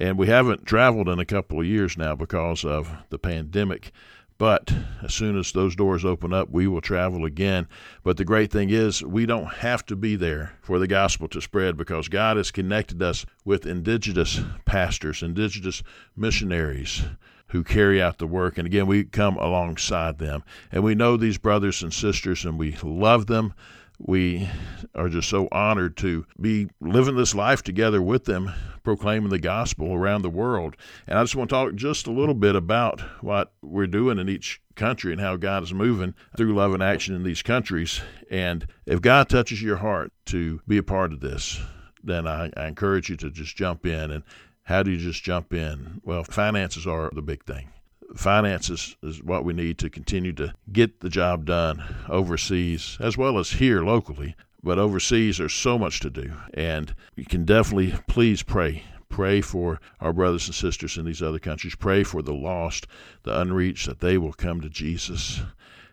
And 0.00 0.18
we 0.18 0.26
haven't 0.26 0.66
traveled 0.66 1.08
in 1.08 1.18
a 1.18 1.24
couple 1.24 1.60
of 1.60 1.66
years 1.66 1.96
now 1.96 2.14
because 2.14 2.64
of 2.64 2.90
the 3.10 3.18
pandemic. 3.18 3.92
But 4.42 4.74
as 5.04 5.14
soon 5.14 5.38
as 5.38 5.52
those 5.52 5.76
doors 5.76 6.04
open 6.04 6.32
up, 6.32 6.50
we 6.50 6.66
will 6.66 6.80
travel 6.80 7.24
again. 7.24 7.68
But 8.02 8.16
the 8.16 8.24
great 8.24 8.50
thing 8.50 8.70
is, 8.70 9.00
we 9.00 9.24
don't 9.24 9.46
have 9.46 9.86
to 9.86 9.94
be 9.94 10.16
there 10.16 10.54
for 10.62 10.80
the 10.80 10.88
gospel 10.88 11.28
to 11.28 11.40
spread 11.40 11.76
because 11.76 12.08
God 12.08 12.36
has 12.36 12.50
connected 12.50 13.00
us 13.00 13.24
with 13.44 13.66
indigenous 13.66 14.40
pastors, 14.64 15.22
indigenous 15.22 15.84
missionaries 16.16 17.04
who 17.50 17.62
carry 17.62 18.02
out 18.02 18.18
the 18.18 18.26
work. 18.26 18.58
And 18.58 18.66
again, 18.66 18.88
we 18.88 19.04
come 19.04 19.36
alongside 19.36 20.18
them. 20.18 20.42
And 20.72 20.82
we 20.82 20.96
know 20.96 21.16
these 21.16 21.38
brothers 21.38 21.80
and 21.80 21.94
sisters 21.94 22.44
and 22.44 22.58
we 22.58 22.76
love 22.82 23.26
them 23.26 23.54
we 24.04 24.48
are 24.94 25.08
just 25.08 25.28
so 25.28 25.48
honored 25.52 25.96
to 25.98 26.26
be 26.40 26.68
living 26.80 27.16
this 27.16 27.34
life 27.34 27.62
together 27.62 28.02
with 28.02 28.24
them, 28.24 28.52
proclaiming 28.82 29.30
the 29.30 29.38
gospel 29.38 29.94
around 29.94 30.22
the 30.22 30.30
world. 30.30 30.76
And 31.06 31.18
I 31.18 31.22
just 31.22 31.36
want 31.36 31.50
to 31.50 31.54
talk 31.54 31.74
just 31.74 32.06
a 32.06 32.12
little 32.12 32.34
bit 32.34 32.56
about 32.56 33.00
what 33.22 33.52
we're 33.62 33.86
doing 33.86 34.18
in 34.18 34.28
each 34.28 34.60
country 34.74 35.12
and 35.12 35.20
how 35.20 35.36
God 35.36 35.62
is 35.62 35.72
moving 35.72 36.14
through 36.36 36.54
love 36.54 36.74
in 36.74 36.82
action 36.82 37.14
in 37.14 37.22
these 37.22 37.42
countries. 37.42 38.00
And 38.30 38.66
if 38.86 39.00
God 39.00 39.28
touches 39.28 39.62
your 39.62 39.76
heart 39.76 40.12
to 40.26 40.60
be 40.66 40.78
a 40.78 40.82
part 40.82 41.12
of 41.12 41.20
this, 41.20 41.60
then 42.02 42.26
I, 42.26 42.50
I 42.56 42.66
encourage 42.66 43.08
you 43.08 43.16
to 43.18 43.30
just 43.30 43.56
jump 43.56 43.86
in. 43.86 44.10
And 44.10 44.24
how 44.64 44.82
do 44.82 44.90
you 44.90 44.98
just 44.98 45.22
jump 45.22 45.52
in? 45.52 46.00
Well, 46.04 46.24
finances 46.24 46.86
are 46.86 47.10
the 47.12 47.22
big 47.22 47.44
thing 47.44 47.68
finances 48.16 48.96
is 49.02 49.22
what 49.22 49.44
we 49.44 49.52
need 49.52 49.78
to 49.78 49.90
continue 49.90 50.32
to 50.34 50.54
get 50.72 51.00
the 51.00 51.08
job 51.08 51.44
done 51.44 51.82
overseas 52.08 52.96
as 53.00 53.16
well 53.16 53.38
as 53.38 53.52
here 53.52 53.82
locally. 53.82 54.34
But 54.62 54.78
overseas, 54.78 55.38
there's 55.38 55.54
so 55.54 55.78
much 55.78 56.00
to 56.00 56.10
do. 56.10 56.32
And 56.54 56.94
you 57.16 57.24
can 57.24 57.44
definitely 57.44 57.94
please 58.06 58.42
pray. 58.42 58.84
Pray 59.08 59.40
for 59.40 59.80
our 60.00 60.12
brothers 60.12 60.46
and 60.46 60.54
sisters 60.54 60.96
in 60.96 61.04
these 61.04 61.20
other 61.20 61.38
countries. 61.38 61.74
Pray 61.74 62.02
for 62.04 62.22
the 62.22 62.32
lost, 62.32 62.86
the 63.24 63.40
unreached, 63.40 63.86
that 63.86 64.00
they 64.00 64.16
will 64.16 64.32
come 64.32 64.60
to 64.60 64.70
Jesus. 64.70 65.40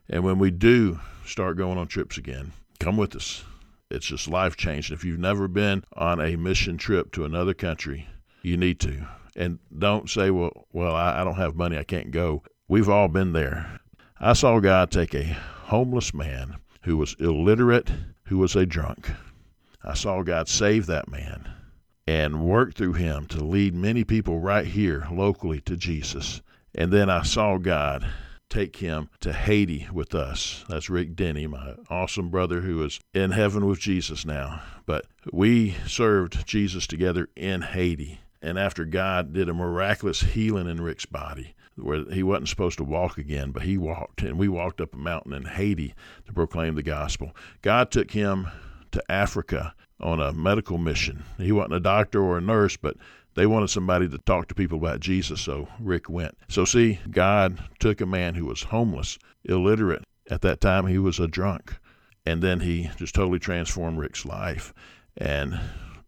And 0.07 0.23
when 0.23 0.39
we 0.39 0.51
do 0.51 0.99
start 1.25 1.57
going 1.57 1.77
on 1.77 1.87
trips 1.87 2.17
again, 2.17 2.53
come 2.79 2.95
with 2.95 3.15
us. 3.15 3.43
It's 3.91 4.05
just 4.05 4.27
life 4.27 4.55
changing. 4.55 4.93
If 4.93 5.03
you've 5.03 5.19
never 5.19 5.47
been 5.47 5.83
on 5.93 6.21
a 6.21 6.35
mission 6.35 6.77
trip 6.77 7.11
to 7.13 7.25
another 7.25 7.55
country, 7.55 8.07
you 8.41 8.55
need 8.55 8.79
to 8.81 9.07
And 9.39 9.59
don't 9.77 10.09
say, 10.09 10.31
well, 10.31 10.67
well, 10.73 10.93
I, 10.93 11.21
I 11.21 11.23
don't 11.23 11.35
have 11.35 11.55
money, 11.55 11.77
I 11.77 11.85
can't 11.85 12.11
go. 12.11 12.43
We've 12.67 12.89
all 12.89 13.07
been 13.07 13.31
there. 13.31 13.79
I 14.19 14.33
saw 14.33 14.59
God 14.59 14.91
take 14.91 15.15
a 15.15 15.37
homeless 15.67 16.13
man 16.13 16.57
who 16.81 16.97
was 16.97 17.15
illiterate, 17.19 17.89
who 18.25 18.37
was 18.37 18.57
a 18.57 18.65
drunk. 18.65 19.09
I 19.81 19.93
saw 19.93 20.23
God 20.23 20.49
save 20.49 20.87
that 20.87 21.09
man 21.09 21.49
and 22.05 22.43
work 22.43 22.73
through 22.73 22.93
him 22.93 23.27
to 23.27 23.41
lead 23.41 23.73
many 23.73 24.03
people 24.03 24.39
right 24.39 24.65
here 24.65 25.07
locally 25.09 25.61
to 25.61 25.77
Jesus. 25.77 26.41
And 26.75 26.91
then 26.91 27.09
I 27.09 27.23
saw 27.23 27.57
God 27.57 28.05
take 28.49 28.75
him 28.75 29.09
to 29.21 29.31
Haiti 29.31 29.87
with 29.93 30.13
us. 30.13 30.65
That's 30.67 30.89
Rick 30.89 31.15
Denny, 31.15 31.47
my 31.47 31.75
awesome 31.89 32.29
brother 32.29 32.59
who 32.59 32.83
is 32.83 32.99
in 33.13 33.31
heaven 33.31 33.65
with 33.67 33.79
Jesus 33.79 34.25
now. 34.25 34.63
But 34.85 35.05
we 35.31 35.75
served 35.87 36.45
Jesus 36.45 36.87
together 36.87 37.29
in 37.37 37.61
Haiti. 37.61 38.19
And 38.41 38.57
after 38.57 38.85
God 38.85 39.33
did 39.33 39.49
a 39.49 39.53
miraculous 39.53 40.21
healing 40.21 40.69
in 40.69 40.81
Rick's 40.81 41.05
body, 41.05 41.55
where 41.75 42.05
he 42.11 42.23
wasn't 42.23 42.49
supposed 42.49 42.77
to 42.77 42.83
walk 42.83 43.17
again, 43.17 43.51
but 43.51 43.63
he 43.63 43.77
walked, 43.77 44.21
and 44.21 44.37
we 44.37 44.47
walked 44.47 44.81
up 44.81 44.93
a 44.93 44.97
mountain 44.97 45.33
in 45.33 45.45
Haiti 45.45 45.93
to 46.25 46.33
proclaim 46.33 46.75
the 46.75 46.83
gospel. 46.83 47.35
God 47.61 47.91
took 47.91 48.11
him 48.11 48.47
to 48.91 49.11
Africa 49.11 49.73
on 49.99 50.19
a 50.19 50.33
medical 50.33 50.77
mission. 50.77 51.23
He 51.37 51.51
wasn't 51.51 51.75
a 51.75 51.79
doctor 51.79 52.21
or 52.21 52.37
a 52.37 52.41
nurse, 52.41 52.77
but 52.77 52.95
they 53.35 53.45
wanted 53.45 53.69
somebody 53.69 54.07
to 54.09 54.17
talk 54.19 54.47
to 54.47 54.55
people 54.55 54.77
about 54.77 54.99
Jesus, 54.99 55.41
so 55.41 55.67
Rick 55.79 56.09
went. 56.09 56.37
So, 56.47 56.65
see, 56.65 56.99
God 57.09 57.59
took 57.79 58.01
a 58.01 58.05
man 58.05 58.35
who 58.35 58.45
was 58.45 58.63
homeless, 58.63 59.19
illiterate. 59.43 60.03
At 60.29 60.41
that 60.41 60.61
time, 60.61 60.87
he 60.87 60.97
was 60.97 61.19
a 61.19 61.27
drunk. 61.27 61.77
And 62.25 62.41
then 62.41 62.59
he 62.59 62.89
just 62.97 63.15
totally 63.15 63.39
transformed 63.39 63.97
Rick's 63.97 64.25
life 64.25 64.73
and 65.17 65.59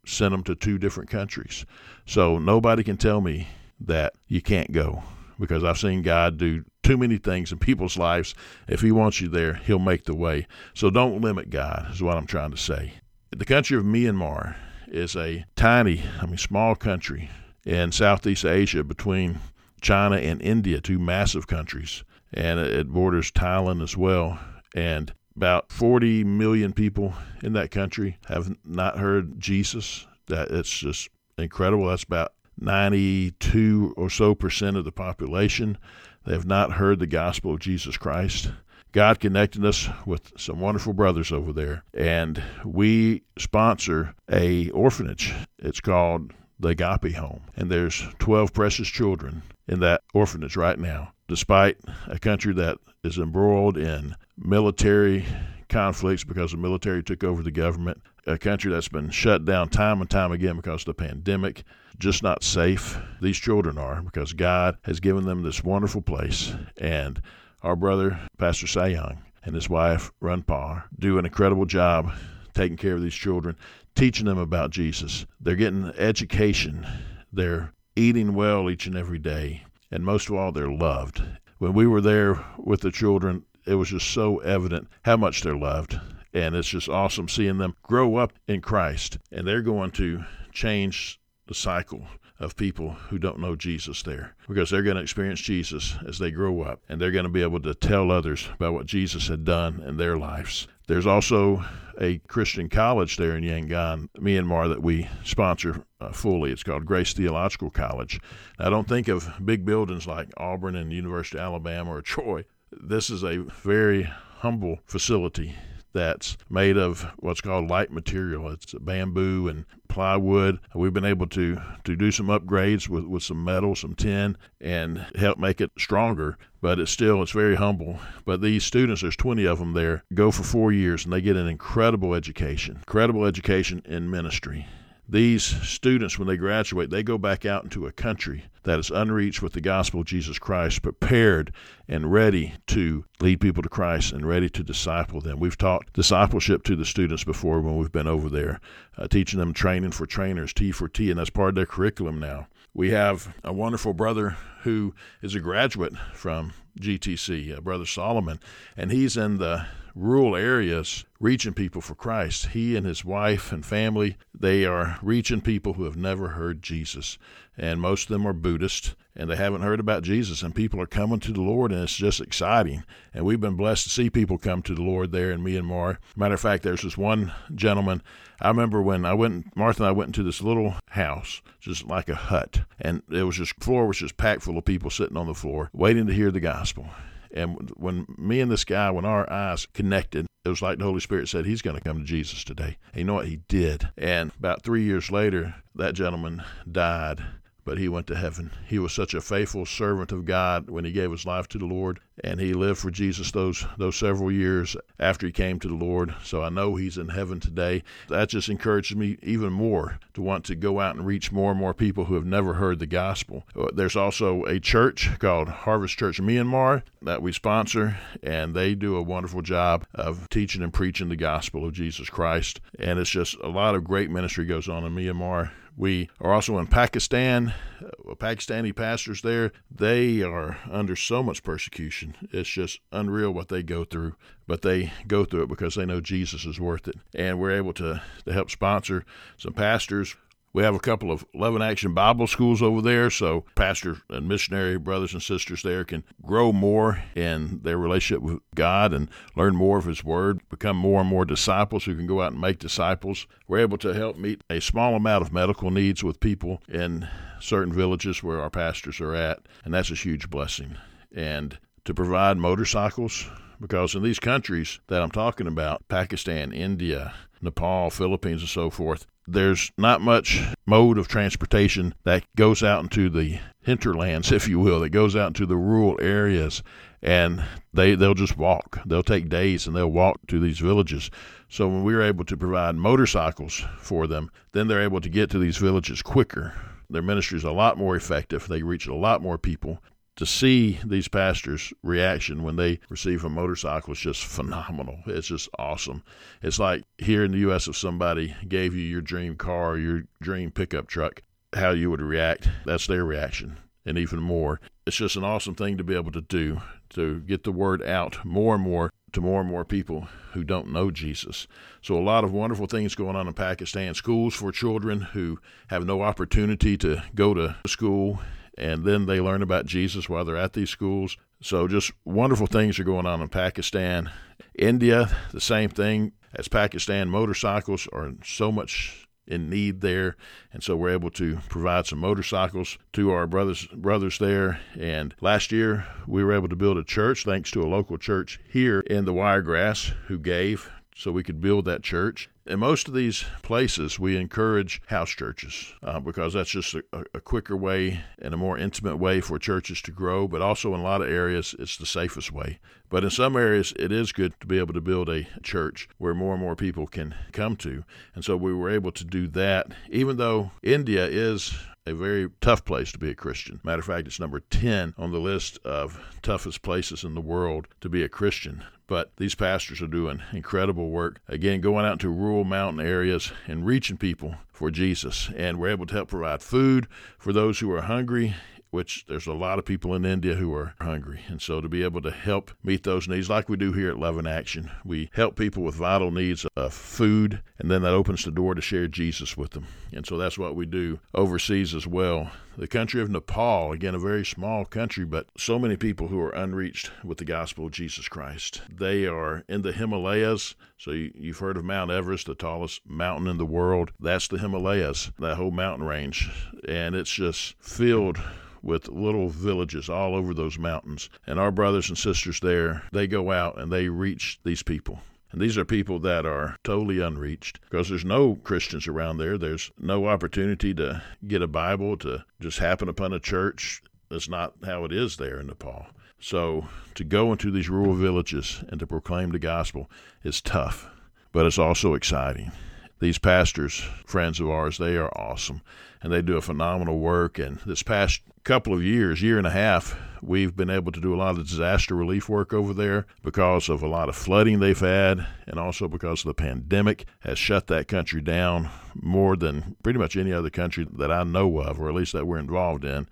sent 0.06 0.32
them 0.32 0.44
to 0.44 0.56
two 0.56 0.78
different 0.78 1.10
countries. 1.10 1.66
So, 2.06 2.40
nobody 2.40 2.84
can 2.84 2.98
tell 2.98 3.22
me 3.22 3.48
that 3.80 4.14
you 4.28 4.42
can't 4.42 4.72
go 4.72 5.04
because 5.40 5.64
I've 5.64 5.80
seen 5.80 6.04
God 6.04 6.38
do 6.38 6.64
too 6.84 6.98
many 6.98 7.18
things 7.18 7.52
in 7.52 7.58
people's 7.58 7.98
lives. 7.98 8.36
If 8.68 8.82
He 8.82 8.92
wants 8.92 9.20
you 9.20 9.28
there, 9.28 9.56
He'll 9.56 9.80
make 9.80 10.06
the 10.06 10.16
way. 10.16 10.48
So 10.74 10.90
don't 10.90 11.22
limit 11.22 11.50
God, 11.50 11.92
is 11.92 12.02
what 12.02 12.16
I'm 12.16 12.28
trying 12.28 12.52
to 12.52 12.58
say. 12.58 12.94
The 13.32 13.46
country 13.46 13.78
of 13.78 13.84
Myanmar 13.84 14.56
is 14.88 15.16
a 15.16 15.46
tiny, 15.56 16.04
I 16.22 16.26
mean, 16.26 16.38
small 16.38 16.76
country 16.76 17.30
in 17.66 17.92
Southeast 17.92 18.46
Asia 18.46 18.84
between 18.84 19.40
China 19.82 20.18
and 20.18 20.42
India, 20.42 20.80
two 20.80 21.00
massive 21.00 21.48
countries, 21.48 22.04
and 22.34 22.60
it 22.60 22.90
borders 22.90 23.32
Thailand 23.32 23.82
as 23.82 23.98
well. 23.98 24.40
And 24.76 25.14
about 25.36 25.72
40 25.72 26.24
million 26.24 26.74
people 26.74 27.14
in 27.44 27.54
that 27.54 27.72
country 27.72 28.18
have 28.28 28.56
not 28.66 28.98
heard 28.98 29.40
Jesus. 29.40 30.08
That 30.28 30.52
it's 30.52 30.70
just 30.70 31.10
incredible. 31.38 31.88
That's 31.88 32.04
about 32.04 32.34
92 32.60 33.94
or 33.98 34.10
so 34.10 34.36
percent 34.36 34.78
of 34.78 34.86
the 34.86 34.92
population. 34.92 35.78
They 36.26 36.34
have 36.34 36.46
not 36.46 36.74
heard 36.74 37.00
the 37.00 37.08
gospel 37.08 37.54
of 37.54 37.60
Jesus 37.60 37.98
Christ. 37.98 38.52
God 38.92 39.20
connected 39.20 39.66
us 39.66 39.90
with 40.06 40.34
some 40.38 40.60
wonderful 40.60 40.94
brothers 40.94 41.32
over 41.32 41.54
there, 41.54 41.84
and 41.94 42.44
we 42.66 43.24
sponsor 43.38 44.14
a 44.30 44.70
orphanage. 44.72 45.34
It's 45.58 45.80
called 45.80 46.34
the 46.60 46.70
Agape 46.70 47.16
Home, 47.16 47.42
and 47.56 47.72
there's 47.72 48.06
12 48.20 48.54
precious 48.54 48.90
children 48.90 49.44
in 49.72 49.80
that 49.80 50.02
orphanage 50.14 50.56
right 50.56 50.78
now. 50.78 51.14
Despite 51.28 51.78
a 52.08 52.20
country 52.20 52.54
that 52.54 52.78
is 53.04 53.18
embroiled 53.18 53.78
in 53.78 54.16
military 54.38 55.26
conflicts 55.70 56.26
because 56.26 56.52
the 56.52 56.58
military 56.58 57.02
took 57.02 57.24
over 57.24 57.42
the 57.42 57.52
government, 57.52 58.02
a 58.28 58.38
country 58.38 58.70
that's 58.72 58.90
been 58.90 59.10
shut 59.10 59.46
down 59.46 59.70
time 59.70 60.02
and 60.02 60.10
time 60.10 60.34
again 60.34 60.58
because 60.58 60.82
of 60.82 60.88
the 60.88 60.94
pandemic, 60.94 61.64
just 61.98 62.22
not 62.22 62.44
safe. 62.44 63.00
These 63.22 63.38
children 63.38 63.78
are 63.78 64.02
because 64.02 64.34
God 64.34 64.78
has 64.84 65.00
given 65.00 65.26
them 65.26 65.42
this 65.42 65.64
wonderful 65.64 66.02
place, 66.02 66.54
and 66.78 67.22
our 67.64 67.78
brother, 67.78 68.20
Pastor 68.38 68.68
Sayang, 68.68 69.20
and 69.44 69.56
his 69.56 69.70
wife, 69.70 70.12
Runpa, 70.22 70.84
do 71.00 71.18
an 71.18 71.26
incredible 71.26 71.66
job 71.66 72.12
taking 72.54 72.78
care 72.78 72.94
of 72.94 73.02
these 73.02 73.14
children, 73.14 73.56
teaching 73.96 74.26
them 74.26 74.38
about 74.38 74.72
Jesus. 74.72 75.26
They're 75.40 75.56
getting 75.56 75.86
education. 75.98 76.86
They're 77.32 77.72
eating 77.96 78.34
well 78.34 78.70
each 78.70 78.88
and 78.88 78.98
every 78.98 79.20
day. 79.20 79.64
And 79.92 80.04
most 80.04 80.30
of 80.30 80.36
all, 80.36 80.52
they're 80.52 80.72
loved. 80.72 81.22
When 81.58 81.74
we 81.74 81.86
were 81.86 82.02
there 82.02 82.44
with 82.58 82.82
the 82.82 82.92
children, 82.92 83.46
it 83.66 83.76
was 83.76 83.90
just 83.90 84.10
so 84.10 84.40
evident 84.40 84.88
how 85.04 85.18
much 85.18 85.42
they're 85.42 85.56
loved. 85.56 86.00
And 86.34 86.56
it's 86.56 86.70
just 86.70 86.90
awesome 86.90 87.28
seeing 87.28 87.58
them 87.58 87.76
grow 87.84 88.16
up 88.16 88.34
in 88.48 88.62
Christ. 88.62 89.18
And 89.32 89.48
they're 89.48 89.62
going 89.62 89.92
to 89.92 90.24
change 90.52 91.20
the 91.48 91.54
cycle 91.54 92.08
of 92.42 92.56
people 92.56 92.90
who 93.10 93.20
don't 93.20 93.40
know 93.40 93.56
Jesus 93.56 94.02
there 94.02 94.36
because 94.48 94.72
they're 94.72 94.82
going 94.82 94.96
to 94.96 95.02
experience 95.02 95.40
Jesus 95.40 95.96
as 96.08 96.18
they 96.18 96.32
grow 96.32 96.64
up 96.64 96.82
and 96.90 97.00
they're 97.00 97.12
going 97.12 97.24
to 97.24 97.30
be 97.30 97.44
able 97.44 97.62
to 97.62 97.76
tell 97.76 98.12
others 98.12 98.50
about 98.56 98.74
what 98.74 98.88
Jesus 98.88 99.28
had 99.28 99.46
done 99.46 99.82
in 99.86 99.98
their 99.98 100.18
lives. 100.18 100.68
There's 100.88 101.06
also 101.06 101.64
a 102.00 102.18
Christian 102.28 102.68
college 102.68 103.18
there 103.18 103.38
in 103.38 103.44
Yangon, 103.44 104.10
Myanmar, 104.18 104.70
that 104.70 104.82
we 104.82 105.08
sponsor 105.24 105.86
uh, 106.02 106.12
fully. 106.12 106.52
It's 106.52 106.64
called 106.64 106.86
Grace 106.86 107.14
Theological 107.14 107.70
College. 107.70 108.20
Now, 108.60 108.68
I 108.68 108.70
don't 108.72 108.90
think 108.90 109.08
of 109.08 109.32
big 109.46 109.64
buildings 109.64 110.08
like 110.08 110.30
Auburn 110.36 110.76
and 110.76 110.92
University 110.92 111.38
of 111.38 111.44
Alabama 111.44 111.92
or 111.92 112.02
Troy. 112.02 112.44
This 112.72 113.12
is 113.12 113.24
a 113.24 113.38
very 113.38 114.04
humble 114.40 114.80
facility 114.86 115.56
that's 115.94 116.38
made 116.50 116.78
of 116.78 117.06
what's 117.18 117.42
called 117.42 117.70
light 117.70 117.92
material. 117.92 118.50
It's 118.50 118.74
bamboo 118.74 119.48
and 119.48 119.66
plywood. 119.88 120.60
We've 120.74 120.94
been 120.94 121.06
able 121.06 121.28
to 121.28 121.62
to 121.84 121.96
do 121.96 122.12
some 122.12 122.28
upgrades 122.28 122.88
with, 122.88 123.06
with 123.06 123.24
some 123.24 123.44
metal, 123.44 123.76
some 123.76 123.96
tin, 123.96 124.38
and 124.60 125.06
help 125.16 125.38
make 125.38 125.62
it 125.62 125.72
stronger. 125.78 126.38
But 126.62 126.80
it's 126.80 126.92
still 126.92 127.22
it's 127.22 127.32
very 127.32 127.56
humble. 127.56 128.00
But 128.26 128.42
these 128.42 128.64
students, 128.64 129.02
there's 129.02 129.16
20 129.16 129.46
of 129.46 129.60
them 129.60 129.74
there, 129.74 130.04
go 130.14 130.32
for 130.32 130.44
four 130.44 130.72
years 130.72 131.04
and 131.04 131.14
they 131.14 131.22
get 131.22 131.36
an 131.36 131.48
incredible 131.48 132.14
education, 132.14 132.78
incredible 132.78 133.26
education 133.26 133.82
in 133.86 134.10
ministry. 134.10 134.68
These 135.10 135.44
students, 135.44 136.18
when 136.18 136.28
they 136.28 136.38
graduate, 136.38 136.90
they 136.90 137.04
go 137.04 137.18
back 137.18 137.46
out 137.46 137.66
into 137.66 137.86
a 137.86 137.92
country 137.92 138.46
that 138.64 138.80
is 138.80 138.90
unreached 138.90 139.42
with 139.42 139.54
the 139.54 139.62
gospel 139.62 140.02
of 140.02 140.06
Jesus 140.06 140.38
Christ, 140.40 140.82
prepared 140.82 141.54
and 141.88 142.12
ready 142.12 142.54
to 142.68 143.06
lead 143.20 143.42
people 143.42 143.64
to 143.64 143.70
Christ 143.70 144.14
and 144.14 144.28
ready 144.28 144.50
to 144.50 144.64
disciple 144.64 145.22
them. 145.22 145.40
We've 145.40 145.58
taught 145.58 145.92
discipleship 145.94 146.64
to 146.64 146.76
the 146.76 146.86
students 146.86 147.24
before 147.24 147.60
when 147.62 147.78
we've 147.78 147.92
been 147.92 148.08
over 148.08 148.30
there, 148.30 148.60
uh, 148.98 149.08
teaching 149.08 149.40
them 149.40 149.54
training 149.54 149.92
for 149.92 150.06
trainers, 150.06 150.54
T 150.54 150.72
for 150.72 150.88
T, 150.88 151.10
and 151.10 151.20
that's 151.20 151.30
part 151.30 151.50
of 151.50 151.56
their 151.56 151.66
curriculum 151.66 152.20
now. 152.20 152.48
We 152.74 152.92
have 152.92 153.36
a 153.44 153.52
wonderful 153.52 153.94
brother 153.94 154.38
who 154.64 154.94
is 155.22 155.36
a 155.36 155.40
graduate 155.40 155.94
from 156.14 156.54
GTC, 156.80 157.58
uh, 157.58 157.62
Brother 157.62 157.86
Solomon, 157.86 158.40
and 158.78 158.92
he's 158.92 159.18
in 159.18 159.40
the 159.40 159.66
rural 159.94 160.36
areas 160.36 161.04
reaching 161.20 161.54
people 161.54 161.82
for 161.82 161.96
Christ. 161.96 162.48
He 162.48 162.76
and 162.76 162.86
his 162.86 163.04
wife 163.04 163.52
and 163.52 163.66
family, 163.66 164.18
they 164.38 164.66
are 164.66 164.98
reaching 165.02 165.42
people 165.42 165.74
who 165.74 165.84
have 165.84 165.98
never 165.98 166.30
heard 166.30 166.64
Jesus. 166.64 167.18
And 167.58 167.82
most 167.82 168.04
of 168.04 168.10
them 168.10 168.28
are 168.28 168.34
Buddhist 168.34 168.96
and 169.16 169.30
they 169.30 169.36
haven't 169.36 169.62
heard 169.62 169.80
about 169.80 170.04
Jesus. 170.04 170.42
And 170.42 170.56
people 170.56 170.80
are 170.82 170.88
coming 170.88 171.20
to 171.20 171.34
the 171.34 171.42
Lord 171.42 171.72
and 171.72 171.84
it's 171.84 171.96
just 171.96 172.22
exciting. 172.22 172.84
And 173.14 173.26
we've 173.26 173.42
been 173.42 173.56
blessed 173.56 173.84
to 173.84 173.90
see 173.90 174.10
people 174.10 174.38
come 174.38 174.62
to 174.64 174.74
the 174.74 174.82
Lord 174.82 175.12
there 175.12 175.32
in 175.32 175.44
Myanmar. 175.44 175.98
Matter 176.16 176.36
of 176.36 176.40
fact, 176.40 176.64
there's 176.64 176.84
this 176.84 176.98
one 176.98 177.34
gentleman. 177.54 178.02
I 178.40 178.48
remember 178.48 178.82
when 178.82 179.06
I 179.06 179.14
went, 179.14 179.56
Martha 179.56 179.84
and 179.84 179.90
I 179.90 179.92
went 179.92 180.10
into 180.10 180.24
this 180.24 180.42
little 180.42 180.76
house, 180.90 181.42
just 181.60 181.86
like 181.86 182.10
a 182.10 182.16
hut. 182.16 182.62
And 182.80 183.04
it 183.12 183.24
was 183.24 183.38
just, 183.38 183.54
floor 183.62 183.86
was 183.86 183.98
just 183.98 184.18
packed 184.18 184.44
full 184.44 184.58
of 184.58 184.66
people 184.66 184.90
sitting 184.90 185.18
on 185.18 185.28
the 185.28 185.34
floor 185.34 185.70
waiting 185.74 186.08
to 186.08 186.14
hear 186.14 186.32
the 186.32 186.40
gospel. 186.40 186.88
And 187.34 187.72
when 187.78 188.06
me 188.18 188.42
and 188.42 188.52
this 188.52 188.66
guy, 188.66 188.92
when 188.92 189.06
our 189.06 189.32
eyes 189.32 189.66
connected, 189.74 190.26
it 190.44 190.50
was 190.50 190.62
like 190.62 190.80
the 190.80 190.86
Holy 190.86 191.00
Spirit 191.00 191.30
said, 191.30 191.46
He's 191.46 191.62
going 191.62 191.78
to 191.78 191.84
come 191.84 192.00
to 192.00 192.04
Jesus 192.04 192.44
today. 192.44 192.78
And 192.92 192.98
you 192.98 193.04
know 193.06 193.14
what? 193.14 193.28
He 193.28 193.38
did. 193.48 193.90
And 193.98 194.32
about 194.38 194.64
three 194.64 194.84
years 194.84 195.12
later, 195.12 195.56
that 195.76 195.94
gentleman 195.94 196.44
died 196.70 197.24
but 197.72 197.78
he 197.78 197.88
went 197.88 198.06
to 198.06 198.18
heaven. 198.18 198.52
He 198.68 198.80
was 198.80 198.92
such 198.92 199.14
a 199.14 199.22
faithful 199.22 199.66
servant 199.66 200.12
of 200.12 200.26
God 200.26 200.70
when 200.70 200.84
he 200.84 200.92
gave 200.92 201.10
his 201.10 201.26
life 201.26 201.48
to 201.48 201.58
the 201.58 201.66
Lord, 201.66 202.02
and 202.22 202.38
he 202.38 202.54
lived 202.54 202.80
for 202.80 202.92
Jesus 202.92 203.32
those 203.32 203.66
those 203.78 203.96
several 203.96 204.30
years 204.30 204.76
after 205.00 205.26
he 205.26 205.32
came 205.32 205.58
to 205.62 205.70
the 205.70 205.74
Lord. 205.74 206.14
So 206.22 206.44
I 206.44 206.50
know 206.50 206.76
he's 206.76 206.98
in 206.98 207.08
heaven 207.08 207.40
today. 207.40 207.84
That 208.10 208.28
just 208.28 208.50
encourages 208.50 208.98
me 208.98 209.18
even 209.24 209.54
more 209.54 210.00
to 210.16 210.22
want 210.22 210.44
to 210.46 210.56
go 210.56 210.82
out 210.82 210.98
and 210.98 211.06
reach 211.06 211.32
more 211.32 211.52
and 211.52 211.60
more 211.62 211.74
people 211.74 212.04
who 212.04 212.16
have 212.16 212.26
never 212.26 212.56
heard 212.56 212.80
the 212.80 212.88
gospel. 212.88 213.46
Uh, 213.58 213.68
there's 213.74 213.96
also 213.96 214.44
a 214.44 214.60
church 214.60 215.10
called 215.20 215.48
Harvest 215.48 215.98
Church 215.98 216.20
Myanmar 216.20 216.84
that 217.02 217.22
we 217.22 217.32
sponsor, 217.32 217.98
and 218.22 218.54
they 218.54 218.76
do 218.76 218.98
a 218.98 219.02
wonderful 219.02 219.42
job 219.42 219.86
of 219.96 220.28
teaching 220.28 220.62
and 220.62 220.74
preaching 220.74 221.08
the 221.08 221.16
gospel 221.16 221.66
of 221.66 221.72
Jesus 221.72 222.10
Christ. 222.10 222.60
And 222.78 223.00
it's 223.00 223.10
just 223.10 223.36
a 223.36 223.48
lot 223.48 223.76
of 223.76 223.86
great 223.86 224.12
ministry 224.12 224.44
goes 224.44 224.68
on 224.68 224.84
in 224.84 224.94
Myanmar 224.94 225.52
we 225.78 226.10
are 226.20 226.34
also 226.34 226.58
in 226.58 226.68
Pakistan. 226.68 227.54
Uh, 227.82 228.16
Pakistani 228.16 228.76
pastors 228.76 229.22
there, 229.22 229.52
they 229.70 230.22
are 230.22 230.58
under 230.70 230.96
so 230.96 231.24
much 231.24 231.44
persecution. 231.44 232.16
It's 232.32 232.50
just 232.50 232.80
unreal 232.92 233.32
what 233.32 233.50
they 233.50 233.64
go 233.64 233.84
through, 233.84 234.16
but 234.48 234.62
they 234.62 234.92
go 235.08 235.26
through 235.26 235.44
it 235.44 235.50
because 235.50 235.76
they 235.76 235.86
know 235.86 236.02
Jesus 236.02 236.46
is 236.46 236.60
worth 236.60 236.88
it. 236.88 236.96
And 237.16 237.40
we're 237.40 237.52
able 237.52 237.74
to, 237.74 238.02
to 238.26 238.34
help 238.34 238.52
sponsor 238.52 239.06
some 239.38 239.54
pastors. 239.54 240.16
We 240.54 240.64
have 240.64 240.76
a 240.76 240.80
couple 240.80 241.12
of 241.12 241.26
Love 241.34 241.56
in 241.56 241.62
Action 241.62 241.94
Bible 241.94 242.28
schools 242.28 242.62
over 242.62 242.82
there, 242.82 243.10
so 243.10 243.46
pastors 243.56 244.00
and 244.10 244.28
missionary 244.28 244.78
brothers 244.78 245.14
and 245.14 245.24
sisters 245.24 245.64
there 245.64 245.86
can 245.86 246.04
grow 246.26 246.52
more 246.52 247.02
in 247.16 247.62
their 247.64 247.78
relationship 247.78 248.22
with 248.22 248.40
God 248.54 248.94
and 248.94 249.10
learn 249.38 249.56
more 249.56 249.78
of 249.78 249.86
His 249.86 250.04
Word, 250.04 250.42
become 250.50 250.76
more 250.76 251.00
and 251.00 251.10
more 251.10 251.24
disciples 251.24 251.86
who 251.86 251.96
can 251.96 252.06
go 252.06 252.22
out 252.22 252.34
and 252.34 252.42
make 252.42 252.60
disciples. 252.60 253.28
We're 253.48 253.60
able 253.60 253.78
to 253.78 253.94
help 253.94 254.18
meet 254.18 254.44
a 254.50 254.60
small 254.60 254.96
amount 254.96 255.22
of 255.22 255.32
medical 255.32 255.72
needs 255.72 256.04
with 256.04 256.20
people 256.20 256.62
in 256.68 257.08
certain 257.40 257.74
villages 257.74 258.22
where 258.22 258.42
our 258.42 258.50
pastors 258.50 259.00
are 259.00 259.16
at, 259.16 259.48
and 259.64 259.74
that's 259.74 259.92
a 259.92 259.96
huge 259.96 260.30
blessing. 260.30 260.76
And 261.16 261.58
to 261.86 261.94
provide 261.94 262.38
motorcycles, 262.38 263.30
because 263.62 263.94
in 263.94 264.02
these 264.02 264.20
countries 264.20 264.80
that 264.88 265.02
I'm 265.02 265.12
talking 265.12 265.48
about, 265.48 265.88
Pakistan, 265.88 266.52
India, 266.52 267.14
Nepal, 267.42 267.90
Philippines, 267.92 268.42
and 268.42 268.50
so 268.50 268.70
forth, 268.70 269.06
there's 269.28 269.72
not 269.78 270.02
much 270.02 270.42
mode 270.66 270.98
of 270.98 271.08
transportation 271.08 271.94
that 272.04 272.26
goes 272.36 272.64
out 272.64 272.82
into 272.82 273.10
the 273.10 273.40
hinterlands, 273.62 274.32
if 274.32 274.48
you 274.48 274.60
will, 274.60 274.80
that 274.82 274.90
goes 274.90 275.16
out 275.16 275.28
into 275.28 275.46
the 275.46 275.56
rural 275.56 275.98
areas, 276.02 276.64
and 277.02 277.44
they 277.74 277.96
they'll 277.96 278.14
just 278.14 278.38
walk. 278.38 278.80
They'll 278.86 279.04
take 279.04 279.30
days 279.30 279.68
and 279.68 279.76
they'll 279.76 279.92
walk 279.92 280.20
to 280.28 280.40
these 280.40 280.60
villages. 280.60 281.10
So 281.48 281.68
when 281.68 281.84
we 281.84 281.94
are 281.94 282.02
able 282.02 282.26
to 282.26 282.38
provide 282.38 282.76
motorcycles 282.76 283.64
for 283.78 284.08
them, 284.08 284.32
then 284.54 284.68
they're 284.68 284.82
able 284.82 285.02
to 285.02 285.10
get 285.10 285.30
to 285.32 285.40
these 285.40 285.58
villages 285.58 286.02
quicker. 286.02 286.54
Their 286.90 287.02
ministry 287.02 287.38
is 287.38 287.44
a 287.44 287.52
lot 287.52 287.78
more 287.78 287.96
effective. 287.96 288.48
They 288.48 288.64
reach 288.64 288.88
a 288.88 288.96
lot 288.96 289.22
more 289.22 289.38
people, 289.38 289.82
to 290.18 290.26
see 290.26 290.80
these 290.86 291.08
pastors' 291.08 291.74
reaction 291.84 292.44
when 292.44 292.56
they 292.56 292.80
receive 292.90 293.24
a 293.24 293.30
motorcycle 293.30 293.94
is 293.94 294.00
just 294.00 294.24
phenomenal. 294.24 295.00
It's 295.06 295.28
just 295.28 295.50
awesome. 295.58 296.04
It's 296.42 296.60
like 296.60 296.84
here 296.98 297.24
in 297.24 297.32
the 297.32 297.40
U.S., 297.40 297.68
if 297.68 297.78
somebody 297.78 298.36
gave 298.48 298.76
you 298.76 298.82
your 298.82 299.02
dream 299.02 299.36
car, 299.36 299.78
your 299.78 300.04
dream 300.22 300.52
pickup 300.52 300.88
truck, 300.88 301.24
how 301.54 301.72
you 301.72 301.90
would 301.90 302.02
react. 302.02 302.48
That's 302.66 302.88
their 302.88 303.06
reaction, 303.06 303.58
and 303.86 303.98
even 303.98 304.20
more. 304.20 304.60
It's 304.86 304.98
just 304.98 305.16
an 305.16 305.24
awesome 305.24 305.56
thing 305.56 305.78
to 305.78 305.84
be 305.84 305.96
able 305.96 306.12
to 306.12 306.22
do 306.22 306.62
to 306.90 307.22
get 307.22 307.44
the 307.44 307.52
word 307.52 307.82
out 307.82 308.24
more 308.26 308.56
and 308.56 308.64
more 308.64 308.92
to 309.14 309.22
more 309.22 309.42
and 309.42 309.50
more 309.50 309.66
people 309.66 310.08
who 310.34 310.44
don't 310.44 310.72
know 310.72 310.90
Jesus. 310.90 311.48
So, 311.82 311.98
a 311.98 312.00
lot 312.00 312.24
of 312.24 312.32
wonderful 312.32 312.68
things 312.68 312.96
going 312.96 313.16
on 313.16 313.28
in 313.28 313.34
Pakistan. 313.34 313.94
Schools 313.94 314.34
for 314.34 314.52
children 314.52 315.02
who 315.02 315.40
have 315.68 315.86
no 315.86 316.02
opportunity 316.02 316.78
to 316.78 317.04
go 317.14 317.34
to 317.34 317.56
school 317.68 318.22
and 318.58 318.84
then 318.86 319.06
they 319.06 319.20
learn 319.20 319.42
about 319.42 319.66
Jesus 319.66 320.10
while 320.10 320.26
they're 320.26 320.38
at 320.38 320.54
these 320.54 320.70
schools. 320.70 321.18
So 321.42 321.68
just 321.68 321.92
wonderful 322.06 322.48
things 322.48 322.80
are 322.80 322.84
going 322.84 323.06
on 323.06 323.22
in 323.22 323.30
Pakistan. 323.30 324.12
India, 324.54 325.10
the 325.32 325.42
same 325.42 325.70
thing 325.70 326.12
as 326.34 326.48
Pakistan. 326.48 327.10
Motorcycles 327.10 327.88
are 327.94 328.12
so 328.24 328.52
much 328.52 329.08
in 329.28 329.50
need 329.50 329.82
there, 329.82 330.16
and 330.52 330.62
so 330.62 330.76
we're 330.76 330.90
able 330.90 331.10
to 331.12 331.38
provide 331.48 331.86
some 331.86 332.00
motorcycles 332.00 332.78
to 332.94 333.12
our 333.12 333.26
brothers 333.28 333.68
brothers 333.68 334.18
there. 334.20 334.60
And 334.78 335.16
last 335.22 335.52
year 335.52 335.88
we 336.06 336.24
were 336.24 336.34
able 336.34 336.50
to 336.50 336.56
build 336.56 336.78
a 336.78 336.84
church 336.84 337.24
thanks 337.24 337.52
to 337.52 337.62
a 337.62 337.70
local 337.70 337.98
church 337.98 338.40
here 338.50 338.82
in 338.82 339.06
the 339.06 339.14
Wiregrass 339.14 339.94
who 340.08 340.20
gave 340.20 340.70
so 340.96 341.12
we 341.12 341.24
could 341.24 341.42
build 341.42 341.66
that 341.66 341.84
church. 341.84 342.30
In 342.46 342.60
most 342.60 342.88
of 342.88 342.94
these 342.94 343.24
places, 343.44 344.00
we 344.00 344.18
encourage 344.18 344.82
house 344.88 345.12
churches 345.12 345.74
uh, 345.84 346.00
because 346.00 346.34
that's 346.34 346.50
just 346.50 346.74
a, 346.74 346.84
a, 347.14 347.22
quicker 347.22 347.56
way 347.56 348.02
and 348.20 348.34
a 348.34 348.38
more 348.38 348.58
intimate 348.58 348.98
way 348.98 349.22
for 349.22 349.38
churches 349.38 349.82
to 349.84 349.92
grow. 349.92 350.28
But 350.28 350.42
also, 350.42 350.74
in 350.74 350.80
a 350.80 350.84
lot 350.84 351.02
of 351.02 351.10
areas, 351.10 351.56
it's 351.60 351.78
the 351.78 351.86
safest 351.86 352.32
way. 352.32 352.60
But 352.90 353.04
in 353.04 353.10
some 353.10 353.38
areas, 353.38 353.74
it 353.78 353.92
is 353.92 354.12
good 354.12 354.34
to 354.42 354.48
be 354.48 354.60
able 354.60 354.74
to 354.74 354.82
build 354.82 355.08
a 355.08 355.28
church 355.44 355.88
where 355.98 356.14
more 356.14 356.34
and 356.34 356.42
more 356.42 356.56
people 356.56 356.88
can 356.88 357.16
come 357.32 357.56
to. 357.58 357.84
And 358.16 358.26
so 358.26 358.36
we 358.36 358.54
were 358.54 358.70
able 358.70 358.92
to 358.92 359.06
do 359.06 359.28
that, 359.30 359.68
even 359.90 360.18
though 360.18 360.52
India 360.62 361.06
is 361.06 361.54
a 361.86 361.94
very 361.94 362.30
tough 362.42 362.64
place 362.64 362.92
to 362.92 363.00
be 363.00 363.10
a 363.10 363.16
Christian. 363.16 363.60
Matter 363.64 363.80
of 363.80 363.86
fact, 363.86 364.08
it's 364.08 364.20
number 364.20 364.40
10 364.40 364.94
on 364.98 365.12
the 365.12 365.20
list 365.20 365.58
of 365.66 366.00
toughest 366.22 366.62
places 366.62 367.04
in 367.04 367.16
the 367.16 367.22
world 367.22 367.68
to 367.82 367.90
be 367.90 368.04
a 368.04 368.10
Christian. 368.10 368.64
But 368.88 369.16
these 369.18 369.36
pastors 369.36 369.82
are 369.82 369.88
doing 369.88 370.22
incredible 370.32 370.92
work. 370.92 371.22
Again, 371.28 371.62
going 371.62 371.86
out 371.86 372.00
to 372.02 372.10
rural 372.10 372.44
mountain 372.44 372.86
areas 372.86 373.32
and 373.48 373.66
reaching 373.66 373.98
people 373.98 374.36
for 374.52 374.70
Jesus. 374.70 375.30
And 375.36 375.58
we're 375.58 375.70
able 375.70 375.86
to 375.88 375.94
help 375.94 376.10
provide 376.10 376.44
food 376.44 376.88
for 377.18 377.34
those 377.34 377.60
who 377.60 377.72
are 377.72 377.82
hungry 377.82 378.36
which 378.72 379.06
there's 379.08 379.28
a 379.28 379.34
lot 379.34 379.60
of 379.60 379.66
people 379.66 379.94
in 379.94 380.06
India 380.06 380.36
who 380.36 380.54
are 380.54 380.74
hungry. 380.80 381.22
And 381.28 381.42
so 381.42 381.62
to 381.62 381.70
be 381.70 381.84
able 381.84 382.02
to 382.02 382.12
help 382.12 382.52
meet 382.64 382.84
those 382.84 383.08
needs, 383.08 383.30
like 383.30 383.50
we 383.50 383.58
do 383.58 383.74
here 383.74 383.90
at 383.90 384.00
Love 384.00 384.18
in 384.18 384.26
Action, 384.26 384.72
we 384.84 385.10
help 385.14 385.36
people 385.36 385.64
with 385.64 385.76
vital 385.76 386.10
needs 386.10 386.46
of 386.56 386.74
food, 386.74 387.42
and 387.60 387.70
then 387.70 387.82
that 387.84 387.94
opens 387.94 388.24
the 388.24 388.32
door 388.32 388.56
to 388.56 388.62
share 388.62 388.88
Jesus 388.88 389.36
with 389.38 389.52
them. 389.52 389.68
And 389.94 390.06
so 390.06 390.18
that's 390.18 390.38
what 390.38 390.56
we 390.56 390.66
do 390.66 391.00
overseas 391.14 391.76
as 391.76 391.86
well. 391.86 392.32
The 392.58 392.68
country 392.68 393.02
of 393.02 393.10
Nepal, 393.10 393.72
again, 393.72 393.96
a 393.96 394.00
very 394.00 394.26
small 394.26 394.66
country, 394.66 395.06
but 395.06 395.28
so 395.38 395.60
many 395.60 395.76
people 395.76 396.08
who 396.08 396.20
are 396.22 396.32
unreached 396.32 396.92
with 397.04 397.18
the 397.18 397.26
gospel 397.26 397.66
of 397.66 397.72
Jesus 397.72 398.08
Christ. 398.08 398.62
They 398.70 399.06
are 399.06 399.44
in 399.48 399.62
the 399.62 399.72
Himalayas. 399.72 400.56
So 400.78 400.92
you, 400.92 401.12
have 401.28 401.40
heard 401.40 401.58
of 401.58 401.66
Mount 401.66 401.92
Everest, 401.92 402.28
the 402.28 402.36
tallest 402.36 402.82
mountain 402.88 403.28
in 403.28 403.38
the 403.38 403.46
world. 403.46 403.92
That's 404.00 404.28
the 404.28 404.38
Himalayas, 404.38 405.12
that 405.20 405.36
whole 405.36 405.52
mountain 405.52 405.88
range. 405.88 406.30
And 406.68 406.96
it's 406.96 407.12
just 407.12 407.56
filled 407.60 408.20
with 408.62 408.88
little 408.88 409.30
villages 409.30 409.90
all 409.90 410.16
over 410.16 410.34
those 410.34 410.58
mountains. 410.58 411.10
And 411.26 411.40
our 411.40 411.52
brothers 411.52 411.90
and 411.90 411.98
sisters 411.98 412.40
there, 412.40 412.84
they 412.92 413.08
go 413.08 413.32
out 413.32 413.60
and 413.60 413.72
they 413.72 413.90
reach 413.90 414.40
these 414.44 414.64
people. 414.64 415.00
And 415.32 415.42
these 415.42 415.58
are 415.58 415.66
people 415.66 416.00
that 416.00 416.26
are 416.26 416.58
totally 416.64 417.00
unreached 417.00 417.62
because 417.62 417.88
there's 417.88 418.04
no 418.04 418.36
Christians 418.36 418.88
around 418.88 419.18
there. 419.18 419.38
There's 419.38 419.72
no 419.80 420.08
opportunity 420.08 420.74
to 420.74 421.02
get 421.26 421.42
a 421.42 421.48
Bible, 421.48 421.96
to 421.98 422.26
just 422.42 422.60
happen 422.60 422.90
upon 422.90 423.14
a 423.14 423.20
church. 423.20 423.82
That's 424.10 424.28
not 424.28 424.56
how 424.66 424.84
it 424.84 424.92
is 424.92 425.16
there 425.16 425.40
in 425.40 425.48
Nepal. 425.48 425.88
So 426.20 426.68
to 426.96 427.04
go 427.04 427.32
into 427.32 427.50
these 427.50 427.70
rural 427.70 427.96
villages 427.96 428.64
and 428.68 428.80
to 428.82 428.88
proclaim 428.88 429.32
the 429.32 429.40
gospel 429.40 429.90
is 430.24 430.42
tough, 430.42 430.90
but 431.32 431.46
it's 431.46 431.58
also 431.58 431.94
exciting. 431.94 432.52
These 433.02 433.18
pastors, 433.18 433.84
friends 434.06 434.40
of 434.40 434.48
ours, 434.48 434.78
they 434.78 434.96
are 434.96 435.12
awesome 435.18 435.62
and 436.04 436.14
they 436.14 436.22
do 436.22 436.38
a 436.38 436.42
phenomenal 436.42 437.00
work. 437.00 437.40
And 437.40 437.58
this 437.66 437.82
past 437.84 438.22
couple 438.44 438.74
of 438.74 438.84
years, 438.84 439.22
year 439.22 439.40
and 439.40 439.48
a 439.48 439.52
half, 439.52 440.00
we've 440.22 440.56
been 440.56 440.70
able 440.70 440.92
to 440.92 441.02
do 441.02 441.14
a 441.14 441.18
lot 441.18 441.38
of 441.38 441.48
disaster 441.48 441.96
relief 441.96 442.30
work 442.30 442.54
over 442.54 442.74
there 442.74 443.08
because 443.24 443.70
of 443.70 443.82
a 443.82 443.88
lot 443.88 444.08
of 444.08 444.16
flooding 444.16 444.60
they've 444.60 444.80
had, 444.80 445.26
and 445.48 445.60
also 445.60 445.88
because 445.88 446.22
the 446.24 446.34
pandemic 446.34 447.06
has 447.22 447.38
shut 447.38 447.68
that 447.68 447.88
country 447.88 448.22
down 448.22 448.70
more 448.94 449.36
than 449.36 449.76
pretty 449.84 450.00
much 450.00 450.16
any 450.16 450.32
other 450.32 450.50
country 450.50 450.88
that 450.94 451.12
I 451.12 451.24
know 451.24 451.60
of, 451.60 451.80
or 451.80 451.90
at 451.90 451.96
least 451.96 452.14
that 452.14 452.28
we're 452.28 452.38
involved 452.38 452.86
in. 452.86 453.08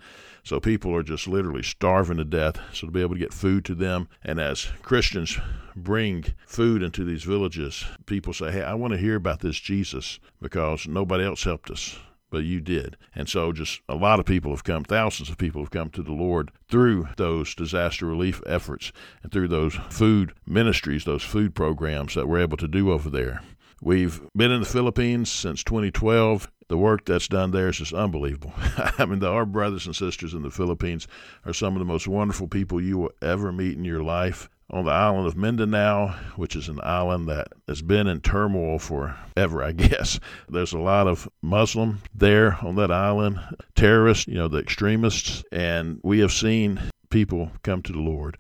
So 0.50 0.60
people 0.60 0.96
are 0.96 1.04
just 1.04 1.28
literally 1.28 1.62
starving 1.62 2.18
to 2.18 2.26
death. 2.26 2.60
So 2.74 2.88
to 2.88 2.92
be 2.92 3.02
able 3.02 3.14
to 3.14 3.20
get 3.20 3.36
food 3.36 3.64
to 3.66 3.76
them, 3.76 4.10
and 4.24 4.40
as 4.40 4.70
Christians 4.82 5.38
bring 5.76 6.26
food 6.48 6.82
into 6.82 7.04
these 7.04 7.22
villages, 7.22 7.86
people 8.08 8.34
say, 8.34 8.52
"Hey, 8.52 8.64
I 8.64 8.74
want 8.74 8.94
to 8.94 8.98
hear 8.98 9.16
about 9.16 9.42
this 9.42 9.60
Jesus 9.60 10.20
because 10.42 10.88
nobody 10.88 11.24
else 11.24 11.44
helped 11.44 11.70
us." 11.70 12.00
but 12.32 12.46
you 12.46 12.62
did. 12.62 12.96
And 13.16 13.28
so 13.28 13.52
just 13.52 13.82
a 13.90 13.96
lot 13.96 14.20
of 14.20 14.26
people 14.26 14.52
have 14.52 14.64
come, 14.64 14.84
thousands 14.84 15.30
of 15.30 15.38
people 15.40 15.62
have 15.64 15.72
come 15.72 15.90
to 15.92 16.04
the 16.04 16.14
Lord 16.14 16.52
through 16.68 17.08
those 17.18 17.56
disaster 17.56 18.06
relief 18.06 18.42
efforts 18.46 18.92
and 19.24 19.32
through 19.32 19.48
those 19.48 19.74
food 19.90 20.34
ministries, 20.46 21.06
those 21.06 21.24
food 21.24 21.56
programs 21.56 22.14
that 22.14 22.28
we're 22.28 22.42
able 22.42 22.58
to 22.58 22.68
do 22.68 22.92
over 22.92 23.10
there. 23.10 23.42
We've 23.82 24.22
been 24.36 24.52
in 24.52 24.60
the 24.60 24.65
Philippines 24.65 25.32
since 25.32 25.63
2012. 25.63 26.52
The 26.68 26.78
work 26.78 27.06
that's 27.06 27.30
done 27.30 27.52
there 27.52 27.70
is 27.70 27.78
just 27.78 27.94
unbelievable. 27.94 28.54
I 28.98 29.06
mean, 29.06 29.24
our 29.24 29.46
brothers 29.46 29.86
and 29.86 29.96
sisters 29.96 30.34
in 30.34 30.42
the 30.42 30.52
Philippines 30.52 31.08
are 31.46 31.54
some 31.54 31.76
of 31.76 31.80
the 31.80 31.86
most 31.86 32.08
wonderful 32.08 32.48
people 32.48 32.82
you 32.82 32.98
will 32.98 33.12
ever 33.22 33.52
meet 33.52 33.78
in 33.78 33.86
your 33.86 34.04
life 34.04 34.50
on 34.70 34.86
the 34.86 34.92
island 34.92 35.28
of 35.28 35.36
Mindanao, 35.36 36.10
which 36.36 36.56
is 36.56 36.68
an 36.68 36.80
island 36.84 37.28
that 37.30 37.48
has 37.68 37.82
been 37.82 38.08
in 38.08 38.20
turmoil 38.20 38.80
forever, 38.80 39.63
I 39.63 39.72
guess. 39.74 40.20
There's 40.50 40.74
a 40.74 40.80
lot 40.80 41.08
of 41.08 41.30
Muslim 41.42 42.02
there 42.13 42.58
on 42.62 42.76
that 42.76 42.92
island, 42.92 43.39
terrorists, 43.76 44.28
you 44.28 44.36
know, 44.36 44.50
the 44.50 44.60
extremists, 44.60 45.44
and 45.52 46.00
we 46.04 46.20
have 46.20 46.34
seen 46.34 46.82
people 47.10 47.52
come 47.63 47.82
to 47.84 47.94
the 47.94 48.00
Lord. 48.00 48.38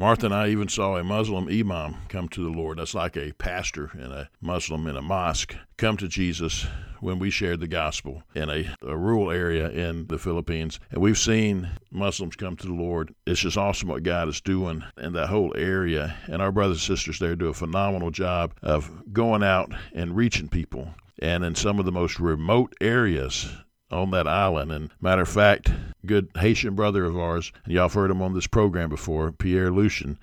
Martha 0.00 0.26
and 0.26 0.34
I 0.34 0.50
even 0.50 0.68
saw 0.68 0.96
a 0.96 1.02
Muslim 1.02 1.48
imam 1.48 1.96
come 2.08 2.28
to 2.28 2.44
the 2.44 2.56
Lord. 2.56 2.78
That's 2.78 2.94
like 2.94 3.16
a 3.16 3.32
pastor 3.32 3.90
and 3.94 4.12
a 4.12 4.30
Muslim 4.40 4.86
in 4.86 4.96
a 4.96 5.02
mosque 5.02 5.56
come 5.76 5.96
to 5.96 6.06
Jesus 6.06 6.68
when 7.00 7.18
we 7.18 7.30
shared 7.30 7.58
the 7.58 7.66
gospel 7.66 8.22
in 8.32 8.48
a, 8.48 8.72
a, 8.82 8.96
rural 8.96 9.32
area 9.32 9.68
in 9.70 10.06
the 10.06 10.18
Philippines. 10.18 10.78
And 10.92 11.02
we've 11.02 11.18
seen 11.18 11.68
Muslims 11.90 12.36
come 12.36 12.54
to 12.58 12.66
the 12.68 12.72
Lord. 12.72 13.12
It's 13.26 13.40
just 13.40 13.56
awesome 13.56 13.88
what 13.88 14.04
God 14.04 14.28
is 14.28 14.40
doing 14.40 14.84
in 14.98 15.14
that 15.14 15.30
whole 15.30 15.52
area. 15.56 16.16
And 16.28 16.40
our 16.40 16.52
brothers 16.52 16.88
and 16.88 16.96
sisters 16.96 17.18
there 17.18 17.34
do 17.34 17.48
a 17.48 17.54
phenomenal 17.54 18.12
job 18.12 18.54
of 18.62 19.12
going 19.12 19.42
out 19.42 19.72
and 19.92 20.14
reaching 20.14 20.48
people. 20.48 20.94
And 21.20 21.44
in 21.44 21.56
some 21.56 21.80
of 21.80 21.86
the 21.86 21.92
most 21.92 22.20
remote 22.20 22.72
areas, 22.80 23.48
on 23.90 24.10
that 24.10 24.26
island. 24.28 24.72
And 24.72 24.90
matter 25.00 25.22
of 25.22 25.28
fact, 25.28 25.72
good 26.04 26.28
Haitian 26.36 26.74
brother 26.74 27.04
of 27.04 27.16
ours, 27.16 27.52
and 27.64 27.74
y'all 27.74 27.84
have 27.84 27.94
heard 27.94 28.10
him 28.10 28.22
on 28.22 28.34
this 28.34 28.46
program 28.46 28.88
before, 28.88 29.32
Pierre 29.32 29.70
Lucien. 29.70 30.18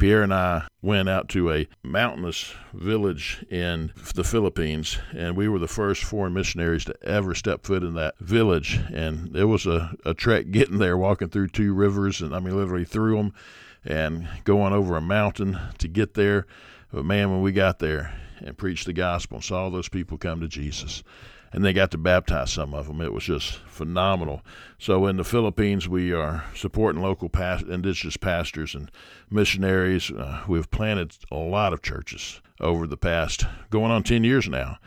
Pierre 0.00 0.22
and 0.22 0.32
I 0.32 0.66
went 0.80 1.10
out 1.10 1.28
to 1.28 1.52
a 1.52 1.68
mountainous 1.82 2.54
village 2.72 3.44
in 3.50 3.92
the 4.14 4.24
Philippines, 4.24 4.98
and 5.14 5.36
we 5.36 5.46
were 5.46 5.58
the 5.58 5.68
first 5.68 6.04
foreign 6.04 6.32
missionaries 6.32 6.86
to 6.86 6.94
ever 7.02 7.34
step 7.34 7.66
foot 7.66 7.82
in 7.82 7.92
that 7.96 8.18
village. 8.18 8.80
And 8.94 9.36
it 9.36 9.44
was 9.44 9.66
a, 9.66 9.94
a 10.06 10.14
trek 10.14 10.52
getting 10.52 10.78
there, 10.78 10.96
walking 10.96 11.28
through 11.28 11.48
two 11.48 11.74
rivers, 11.74 12.22
and 12.22 12.34
I 12.34 12.40
mean, 12.40 12.56
literally 12.56 12.86
through 12.86 13.16
them, 13.16 13.34
and 13.84 14.26
going 14.44 14.72
over 14.72 14.96
a 14.96 15.02
mountain 15.02 15.58
to 15.76 15.86
get 15.86 16.14
there. 16.14 16.46
But 16.90 17.04
man, 17.04 17.30
when 17.30 17.42
we 17.42 17.52
got 17.52 17.78
there 17.78 18.18
and 18.38 18.56
preached 18.56 18.86
the 18.86 18.94
gospel 18.94 19.36
and 19.36 19.44
saw 19.44 19.68
those 19.68 19.90
people 19.90 20.16
come 20.16 20.40
to 20.40 20.48
Jesus, 20.48 21.02
and 21.52 21.64
they 21.64 21.72
got 21.72 21.90
to 21.90 21.98
baptize 21.98 22.52
some 22.52 22.74
of 22.74 22.86
them. 22.86 23.00
It 23.00 23.12
was 23.12 23.24
just 23.24 23.54
phenomenal. 23.66 24.42
So 24.78 25.06
in 25.06 25.16
the 25.16 25.24
Philippines, 25.24 25.88
we 25.88 26.12
are 26.12 26.44
supporting 26.54 27.02
local 27.02 27.28
past- 27.28 27.66
indigenous 27.66 28.16
pastors 28.16 28.74
and 28.74 28.90
missionaries. 29.30 30.10
Uh, 30.10 30.44
we've 30.46 30.70
planted 30.70 31.16
a 31.30 31.36
lot 31.36 31.72
of 31.72 31.82
churches 31.82 32.40
over 32.60 32.86
the 32.86 32.96
past 32.96 33.46
going 33.70 33.90
on 33.90 34.02
10 34.02 34.22
years 34.22 34.48
now, 34.48 34.78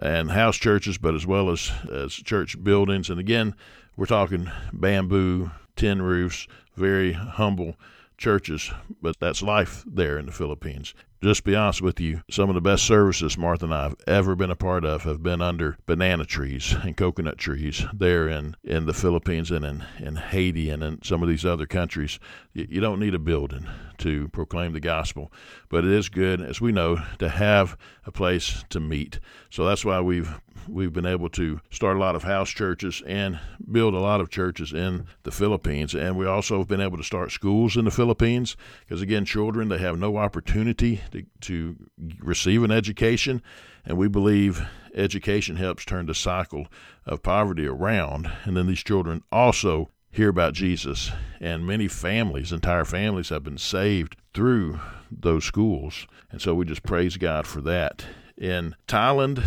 and 0.00 0.32
house 0.32 0.56
churches, 0.56 0.98
but 0.98 1.14
as 1.14 1.26
well 1.26 1.50
as, 1.50 1.70
as 1.90 2.12
church 2.12 2.62
buildings. 2.62 3.08
And 3.08 3.18
again, 3.18 3.54
we're 3.96 4.06
talking 4.06 4.50
bamboo, 4.72 5.50
tin 5.76 6.02
roofs, 6.02 6.46
very 6.76 7.12
humble 7.12 7.76
churches, 8.18 8.70
but 9.00 9.18
that's 9.18 9.42
life 9.42 9.84
there 9.86 10.18
in 10.18 10.26
the 10.26 10.32
Philippines 10.32 10.94
just 11.22 11.44
be 11.44 11.54
honest 11.54 11.80
with 11.80 12.00
you, 12.00 12.22
some 12.30 12.48
of 12.48 12.54
the 12.54 12.60
best 12.60 12.84
services 12.84 13.38
Martha 13.38 13.64
and 13.64 13.74
I 13.74 13.84
have 13.84 13.96
ever 14.06 14.34
been 14.34 14.50
a 14.50 14.56
part 14.56 14.84
of 14.84 15.04
have 15.04 15.22
been 15.22 15.40
under 15.40 15.76
banana 15.86 16.24
trees 16.24 16.74
and 16.82 16.96
coconut 16.96 17.38
trees 17.38 17.84
there 17.92 18.28
in, 18.28 18.56
in 18.64 18.86
the 18.86 18.94
Philippines 18.94 19.50
and 19.50 19.64
in, 19.64 19.84
in 19.98 20.16
Haiti 20.16 20.68
and 20.68 20.82
in 20.82 21.02
some 21.02 21.22
of 21.22 21.28
these 21.28 21.44
other 21.44 21.66
countries. 21.66 22.18
You, 22.52 22.66
you 22.68 22.80
don't 22.80 22.98
need 22.98 23.14
a 23.14 23.20
building 23.20 23.68
to 24.02 24.28
proclaim 24.28 24.72
the 24.72 24.80
gospel, 24.80 25.32
but 25.68 25.84
it 25.84 25.90
is 25.90 26.08
good, 26.08 26.40
as 26.40 26.60
we 26.60 26.72
know, 26.72 26.98
to 27.18 27.28
have 27.28 27.76
a 28.04 28.12
place 28.12 28.64
to 28.70 28.80
meet. 28.80 29.20
So 29.50 29.64
that's 29.64 29.84
why 29.84 30.00
we've 30.00 30.40
we've 30.68 30.92
been 30.92 31.06
able 31.06 31.28
to 31.28 31.60
start 31.70 31.96
a 31.96 32.00
lot 32.00 32.14
of 32.14 32.22
house 32.22 32.50
churches 32.50 33.02
and 33.06 33.40
build 33.70 33.94
a 33.94 33.98
lot 33.98 34.20
of 34.20 34.30
churches 34.30 34.72
in 34.72 35.06
the 35.24 35.30
Philippines. 35.30 35.94
And 35.94 36.16
we 36.16 36.26
also 36.26 36.58
have 36.58 36.68
been 36.68 36.80
able 36.80 36.98
to 36.98 37.04
start 37.04 37.32
schools 37.32 37.76
in 37.76 37.84
the 37.84 37.90
Philippines 37.90 38.56
because, 38.80 39.02
again, 39.02 39.24
children, 39.24 39.68
they 39.68 39.78
have 39.78 39.98
no 39.98 40.16
opportunity 40.16 41.00
to, 41.10 41.24
to 41.42 41.76
receive 42.20 42.62
an 42.62 42.70
education. 42.70 43.42
And 43.84 43.98
we 43.98 44.08
believe 44.08 44.64
education 44.94 45.56
helps 45.56 45.84
turn 45.84 46.06
the 46.06 46.14
cycle 46.14 46.68
of 47.06 47.22
poverty 47.22 47.66
around. 47.66 48.30
And 48.44 48.56
then 48.56 48.66
these 48.66 48.84
children 48.84 49.22
also 49.32 49.90
hear 50.12 50.28
about 50.28 50.52
Jesus. 50.52 51.10
And 51.40 51.66
many 51.66 51.88
families, 51.88 52.52
entire 52.52 52.84
families, 52.84 53.30
have 53.30 53.42
been 53.42 53.58
saved 53.58 54.16
through 54.32 54.78
those 55.10 55.44
schools. 55.44 56.06
And 56.30 56.40
so 56.40 56.54
we 56.54 56.64
just 56.64 56.84
praise 56.84 57.16
God 57.16 57.46
for 57.46 57.60
that. 57.62 58.04
In 58.36 58.76
Thailand, 58.86 59.44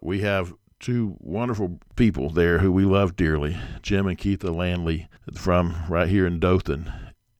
we 0.00 0.20
have 0.20 0.54
two 0.80 1.16
wonderful 1.20 1.78
people 1.96 2.30
there 2.30 2.58
who 2.58 2.70
we 2.72 2.84
love 2.84 3.16
dearly, 3.16 3.56
Jim 3.82 4.06
and 4.06 4.18
Keitha 4.18 4.54
Landley 4.54 5.08
from 5.34 5.76
right 5.88 6.08
here 6.08 6.26
in 6.26 6.40
Dothan. 6.40 6.92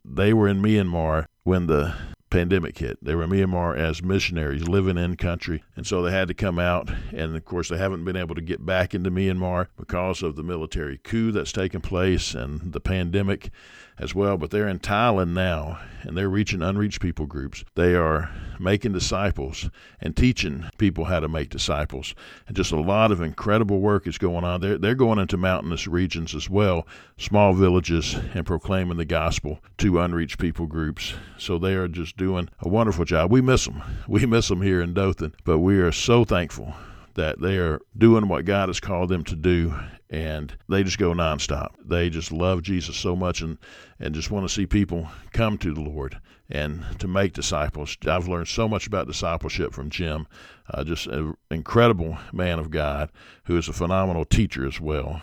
They 0.04 0.32
were 0.32 0.48
in 0.48 0.60
Myanmar 0.60 1.26
when 1.44 1.66
the 1.66 1.94
pandemic 2.34 2.76
hit. 2.78 2.98
They 3.00 3.14
were 3.14 3.22
in 3.22 3.30
Myanmar 3.30 3.78
as 3.78 4.02
missionaries 4.02 4.66
living 4.66 4.98
in 4.98 5.16
country, 5.16 5.62
and 5.76 5.86
so 5.86 6.02
they 6.02 6.10
had 6.10 6.26
to 6.26 6.34
come 6.34 6.58
out. 6.58 6.90
And 7.12 7.36
of 7.36 7.44
course, 7.44 7.68
they 7.68 7.76
haven't 7.76 8.04
been 8.04 8.16
able 8.16 8.34
to 8.34 8.40
get 8.40 8.66
back 8.66 8.92
into 8.92 9.08
Myanmar 9.08 9.68
because 9.76 10.20
of 10.20 10.34
the 10.34 10.42
military 10.42 10.98
coup 10.98 11.30
that's 11.30 11.52
taken 11.52 11.80
place 11.80 12.34
and 12.34 12.72
the 12.72 12.80
pandemic 12.80 13.50
as 13.98 14.14
well. 14.14 14.36
But 14.36 14.50
they're 14.50 14.66
in 14.66 14.80
Thailand 14.80 15.28
now, 15.28 15.78
and 16.02 16.16
they're 16.16 16.28
reaching 16.28 16.62
unreached 16.62 17.00
people 17.00 17.26
groups. 17.26 17.64
They 17.76 17.94
are 17.94 18.30
making 18.58 18.92
disciples 18.92 19.68
and 20.00 20.16
teaching 20.16 20.68
people 20.78 21.04
how 21.04 21.20
to 21.20 21.28
make 21.28 21.50
disciples. 21.50 22.14
And 22.46 22.56
just 22.56 22.72
a 22.72 22.80
lot 22.80 23.12
of 23.12 23.20
incredible 23.20 23.80
work 23.80 24.06
is 24.06 24.18
going 24.18 24.44
on. 24.44 24.60
They're, 24.60 24.78
they're 24.78 24.94
going 24.94 25.18
into 25.18 25.36
mountainous 25.36 25.86
regions 25.86 26.34
as 26.34 26.50
well, 26.50 26.86
small 27.16 27.52
villages, 27.52 28.14
and 28.34 28.46
proclaiming 28.46 28.96
the 28.96 29.04
gospel 29.04 29.60
to 29.78 30.00
unreached 30.00 30.38
people 30.38 30.66
groups. 30.66 31.14
So 31.38 31.58
they 31.58 31.74
are 31.74 31.88
just 31.88 32.16
doing 32.24 32.48
a 32.60 32.68
wonderful 32.68 33.04
job. 33.04 33.30
We 33.30 33.42
miss 33.42 33.66
them. 33.66 33.82
We 34.08 34.24
miss 34.24 34.48
them 34.48 34.62
here 34.62 34.80
in 34.80 34.94
Dothan, 34.94 35.34
but 35.44 35.58
we 35.58 35.78
are 35.78 35.92
so 35.92 36.24
thankful 36.24 36.72
that 37.16 37.38
they 37.38 37.58
are 37.58 37.82
doing 37.98 38.28
what 38.28 38.46
God 38.46 38.70
has 38.70 38.80
called 38.80 39.10
them 39.10 39.24
to 39.24 39.36
do 39.36 39.74
and 40.08 40.56
they 40.70 40.82
just 40.82 40.96
go 40.96 41.12
nonstop. 41.12 41.74
They 41.84 42.08
just 42.08 42.32
love 42.32 42.62
Jesus 42.62 42.96
so 42.96 43.14
much 43.14 43.42
and, 43.42 43.58
and 44.00 44.14
just 44.14 44.30
want 44.30 44.48
to 44.48 44.54
see 44.54 44.64
people 44.64 45.06
come 45.32 45.58
to 45.58 45.74
the 45.74 45.82
Lord 45.82 46.18
and 46.48 46.82
to 46.98 47.06
make 47.06 47.34
disciples. 47.34 47.94
I've 48.06 48.26
learned 48.26 48.48
so 48.48 48.68
much 48.68 48.86
about 48.86 49.06
discipleship 49.06 49.74
from 49.74 49.90
Jim, 49.90 50.26
uh, 50.72 50.82
just 50.82 51.06
an 51.08 51.36
incredible 51.50 52.16
man 52.32 52.58
of 52.58 52.70
God 52.70 53.10
who 53.44 53.58
is 53.58 53.68
a 53.68 53.74
phenomenal 53.74 54.24
teacher 54.24 54.66
as 54.66 54.80
well. 54.80 55.20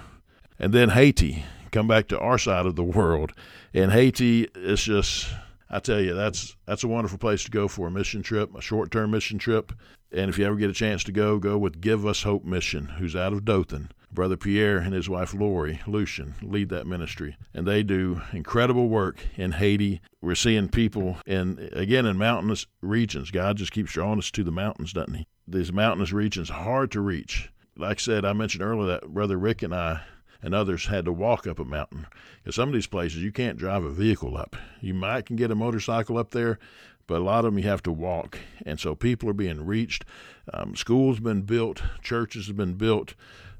And 0.59 0.71
then 0.71 0.89
Haiti, 0.89 1.45
come 1.71 1.87
back 1.87 2.07
to 2.09 2.19
our 2.19 2.37
side 2.37 2.67
of 2.67 2.75
the 2.75 2.83
world. 2.83 3.31
And 3.73 3.91
Haiti 3.91 4.47
is 4.53 4.83
just 4.83 5.29
I 5.73 5.79
tell 5.79 6.01
you, 6.01 6.13
that's 6.13 6.57
that's 6.65 6.83
a 6.83 6.89
wonderful 6.89 7.17
place 7.17 7.45
to 7.45 7.51
go 7.51 7.69
for 7.69 7.87
a 7.87 7.91
mission 7.91 8.21
trip, 8.21 8.53
a 8.53 8.61
short 8.61 8.91
term 8.91 9.11
mission 9.11 9.39
trip. 9.39 9.71
And 10.11 10.29
if 10.29 10.37
you 10.37 10.45
ever 10.45 10.57
get 10.57 10.69
a 10.69 10.73
chance 10.73 11.05
to 11.05 11.13
go, 11.13 11.39
go 11.39 11.57
with 11.57 11.79
Give 11.79 12.05
Us 12.05 12.23
Hope 12.23 12.43
Mission, 12.43 12.85
who's 12.85 13.15
out 13.15 13.31
of 13.31 13.45
Dothan. 13.45 13.89
Brother 14.11 14.35
Pierre 14.35 14.79
and 14.79 14.93
his 14.93 15.07
wife 15.07 15.33
Lori 15.33 15.79
Lucien 15.87 16.35
lead 16.41 16.67
that 16.67 16.85
ministry, 16.85 17.37
and 17.53 17.65
they 17.65 17.81
do 17.81 18.21
incredible 18.33 18.89
work 18.89 19.25
in 19.37 19.53
Haiti. 19.53 20.01
We're 20.21 20.35
seeing 20.35 20.67
people 20.67 21.15
in 21.25 21.69
again 21.71 22.05
in 22.05 22.17
mountainous 22.17 22.67
regions. 22.81 23.31
God 23.31 23.55
just 23.55 23.71
keeps 23.71 23.93
drawing 23.93 24.19
us 24.19 24.29
to 24.31 24.43
the 24.43 24.51
mountains, 24.51 24.91
doesn't 24.91 25.13
He? 25.13 25.27
These 25.47 25.71
mountainous 25.71 26.11
regions 26.11 26.49
hard 26.49 26.91
to 26.91 26.99
reach. 26.99 27.49
Like 27.77 27.99
I 27.99 28.01
said, 28.01 28.25
I 28.25 28.33
mentioned 28.33 28.63
earlier 28.63 28.87
that 28.87 29.07
Brother 29.07 29.37
Rick 29.37 29.63
and 29.63 29.73
I 29.73 30.01
and 30.41 30.53
others 30.53 30.87
had 30.87 31.05
to 31.05 31.13
walk 31.13 31.45
up 31.45 31.59
a 31.59 31.65
mountain. 31.65 32.07
Because 32.43 32.55
some 32.55 32.69
of 32.69 32.73
these 32.73 32.87
places 32.87 33.21
you 33.21 33.31
can't 33.31 33.57
drive 33.57 33.83
a 33.83 33.91
vehicle 33.91 34.37
up. 34.37 34.55
You 34.81 34.93
might 34.93 35.25
can 35.25 35.35
get 35.35 35.51
a 35.51 35.55
motorcycle 35.55 36.17
up 36.17 36.31
there, 36.31 36.59
but 37.07 37.19
a 37.19 37.23
lot 37.23 37.39
of 37.39 37.45
them 37.45 37.59
you 37.59 37.69
have 37.69 37.83
to 37.83 37.91
walk. 37.91 38.39
And 38.65 38.79
so 38.79 38.95
people 38.95 39.29
are 39.29 39.33
being 39.33 39.65
reached. 39.65 40.05
Um, 40.53 40.75
schools 40.75 41.17
have 41.17 41.23
been 41.23 41.41
built, 41.41 41.83
churches 42.01 42.47
have 42.47 42.57
been 42.57 42.75
built, 42.75 43.13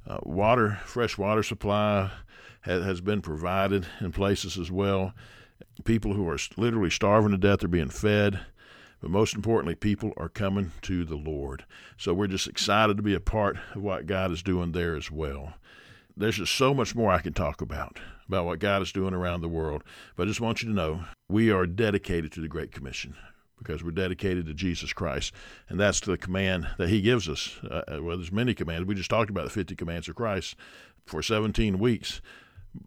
uh, 0.08 0.20
water, 0.24 0.80
fresh 0.86 1.18
water 1.18 1.44
supply 1.44 2.12
has, 2.62 2.84
has 2.84 3.02
been 3.02 3.22
provided 3.22 3.86
in 4.00 4.12
places 4.12 4.58
as 4.58 4.72
well. 4.72 5.14
People 5.84 6.14
who 6.14 6.28
are 6.28 6.38
literally 6.58 6.90
starving 6.90 7.32
to 7.32 7.38
death 7.38 7.64
are 7.64 7.68
being 7.68 7.90
fed. 7.90 8.40
But 9.00 9.10
most 9.10 9.36
importantly, 9.36 9.74
people 9.74 10.14
are 10.16 10.30
coming 10.30 10.72
to 10.84 11.04
the 11.06 11.16
Lord. 11.16 11.66
So 11.98 12.14
we're 12.14 12.28
just 12.28 12.48
excited 12.48 12.98
to 12.98 13.04
be 13.04 13.16
a 13.16 13.20
part 13.20 13.58
of 13.74 13.82
what 13.82 14.06
God 14.06 14.32
is 14.32 14.44
doing 14.44 14.74
there 14.74 14.96
as 14.96 15.10
well 15.10 15.56
there's 16.22 16.38
just 16.38 16.56
so 16.56 16.74
much 16.74 16.96
more 16.96 17.12
I 17.12 17.20
can 17.20 17.34
talk 17.34 17.62
about, 17.62 18.00
about 18.28 18.46
what 18.46 18.60
God 18.60 18.82
is 18.82 18.92
doing 18.92 19.14
around 19.14 19.42
the 19.42 19.50
world. 19.50 19.84
But 20.16 20.24
I 20.24 20.26
just 20.28 20.42
want 20.42 20.62
you 20.62 20.70
to 20.70 20.76
know 20.76 21.06
we 21.30 21.52
are 21.52 21.66
dedicated 21.66 22.32
to 22.34 22.42
the 22.42 22.48
Great 22.48 22.72
Commission 22.72 23.16
because 23.58 23.84
we're 23.84 23.92
dedicated 23.92 24.48
to 24.48 24.54
Jesus 24.54 24.92
Christ. 24.92 25.34
And 25.70 25.80
that's 25.80 26.00
the 26.00 26.18
command 26.18 26.68
that 26.78 26.90
He 26.90 27.02
gives 27.02 27.30
us. 27.30 27.60
Uh, 27.64 27.82
uh 27.88 28.04
well, 28.04 28.18
there's 28.18 28.32
many 28.32 28.54
commands. 28.54 28.88
We 28.88 28.96
just 28.96 29.10
talked 29.10 29.30
about 29.30 29.46
the 29.46 29.52
50 29.52 29.76
commands 29.76 30.08
of 30.10 30.16
Christ 30.16 30.56
for 31.06 31.22
17 31.22 31.80
weeks. 31.80 32.22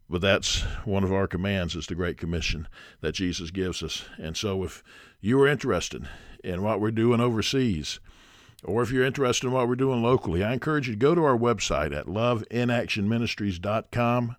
But 0.09 0.23
that's 0.23 0.63
one 0.85 1.05
of 1.05 1.13
our 1.13 1.27
commands 1.27 1.77
is 1.77 1.87
the 1.87 1.95
Great 1.95 2.17
Commission 2.17 2.69
that 3.01 3.13
Jesus 3.13 3.51
gives 3.51 3.83
us. 3.83 4.05
And 4.19 4.37
so 4.37 4.63
if 4.65 4.83
you 5.21 5.41
are 5.41 5.49
interested 5.49 6.09
in 6.43 6.63
what 6.63 6.81
we're 6.81 6.91
doing 6.91 7.21
overseas, 7.21 8.01
or 8.65 8.83
if 8.83 8.91
you're 8.91 9.05
interested 9.05 9.47
in 9.47 9.53
what 9.53 9.69
we're 9.69 9.77
doing 9.77 10.03
locally, 10.03 10.43
I 10.43 10.53
encourage 10.53 10.89
you 10.89 10.95
to 10.95 10.99
go 10.99 11.15
to 11.15 11.23
our 11.25 11.37
website 11.37 11.95
at 11.97 12.07
loveinactionministries.com, 12.07 14.37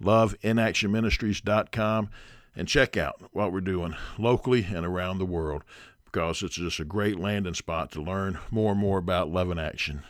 loveinactionministries.com, 0.00 2.08
and 2.56 2.68
check 2.68 2.96
out 2.96 3.20
what 3.32 3.52
we're 3.52 3.60
doing 3.60 3.94
locally 4.18 4.64
and 4.64 4.86
around 4.86 5.18
the 5.18 5.26
world 5.26 5.62
because 6.04 6.44
it's 6.44 6.54
just 6.54 6.78
a 6.78 6.84
great 6.84 7.18
landing 7.18 7.54
spot 7.54 7.90
to 7.90 8.00
learn 8.00 8.38
more 8.50 8.70
and 8.70 8.80
more 8.80 8.98
about 8.98 9.30
Love 9.30 9.50
in 9.50 9.58
Action. 9.58 10.04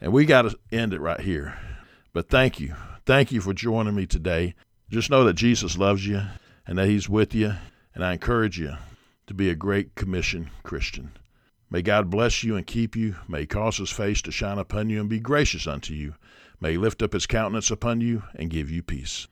And 0.00 0.10
we 0.10 0.24
got 0.24 0.42
to 0.42 0.58
end 0.72 0.94
it 0.94 1.00
right 1.00 1.20
here. 1.20 1.58
But 2.14 2.30
thank 2.30 2.58
you. 2.58 2.74
Thank 3.04 3.32
you 3.32 3.42
for 3.42 3.52
joining 3.52 3.94
me 3.94 4.06
today. 4.06 4.54
Just 4.90 5.10
know 5.10 5.24
that 5.24 5.34
Jesus 5.34 5.76
loves 5.76 6.06
you 6.06 6.22
and 6.66 6.78
that 6.78 6.88
He's 6.88 7.08
with 7.08 7.34
you. 7.34 7.52
And 7.94 8.02
I 8.02 8.14
encourage 8.14 8.58
you 8.58 8.76
to 9.26 9.34
be 9.34 9.50
a 9.50 9.54
Great 9.54 9.94
Commission 9.94 10.50
Christian. 10.62 11.12
May 11.72 11.80
God 11.80 12.10
bless 12.10 12.44
you 12.44 12.54
and 12.54 12.66
keep 12.66 12.94
you. 12.94 13.16
May 13.26 13.40
he 13.40 13.46
cause 13.46 13.78
his 13.78 13.88
face 13.88 14.20
to 14.22 14.30
shine 14.30 14.58
upon 14.58 14.90
you 14.90 15.00
and 15.00 15.08
be 15.08 15.18
gracious 15.18 15.66
unto 15.66 15.94
you. 15.94 16.16
May 16.60 16.72
he 16.72 16.76
lift 16.76 17.02
up 17.02 17.14
his 17.14 17.26
countenance 17.26 17.70
upon 17.70 18.02
you 18.02 18.24
and 18.34 18.50
give 18.50 18.70
you 18.70 18.82
peace. 18.82 19.26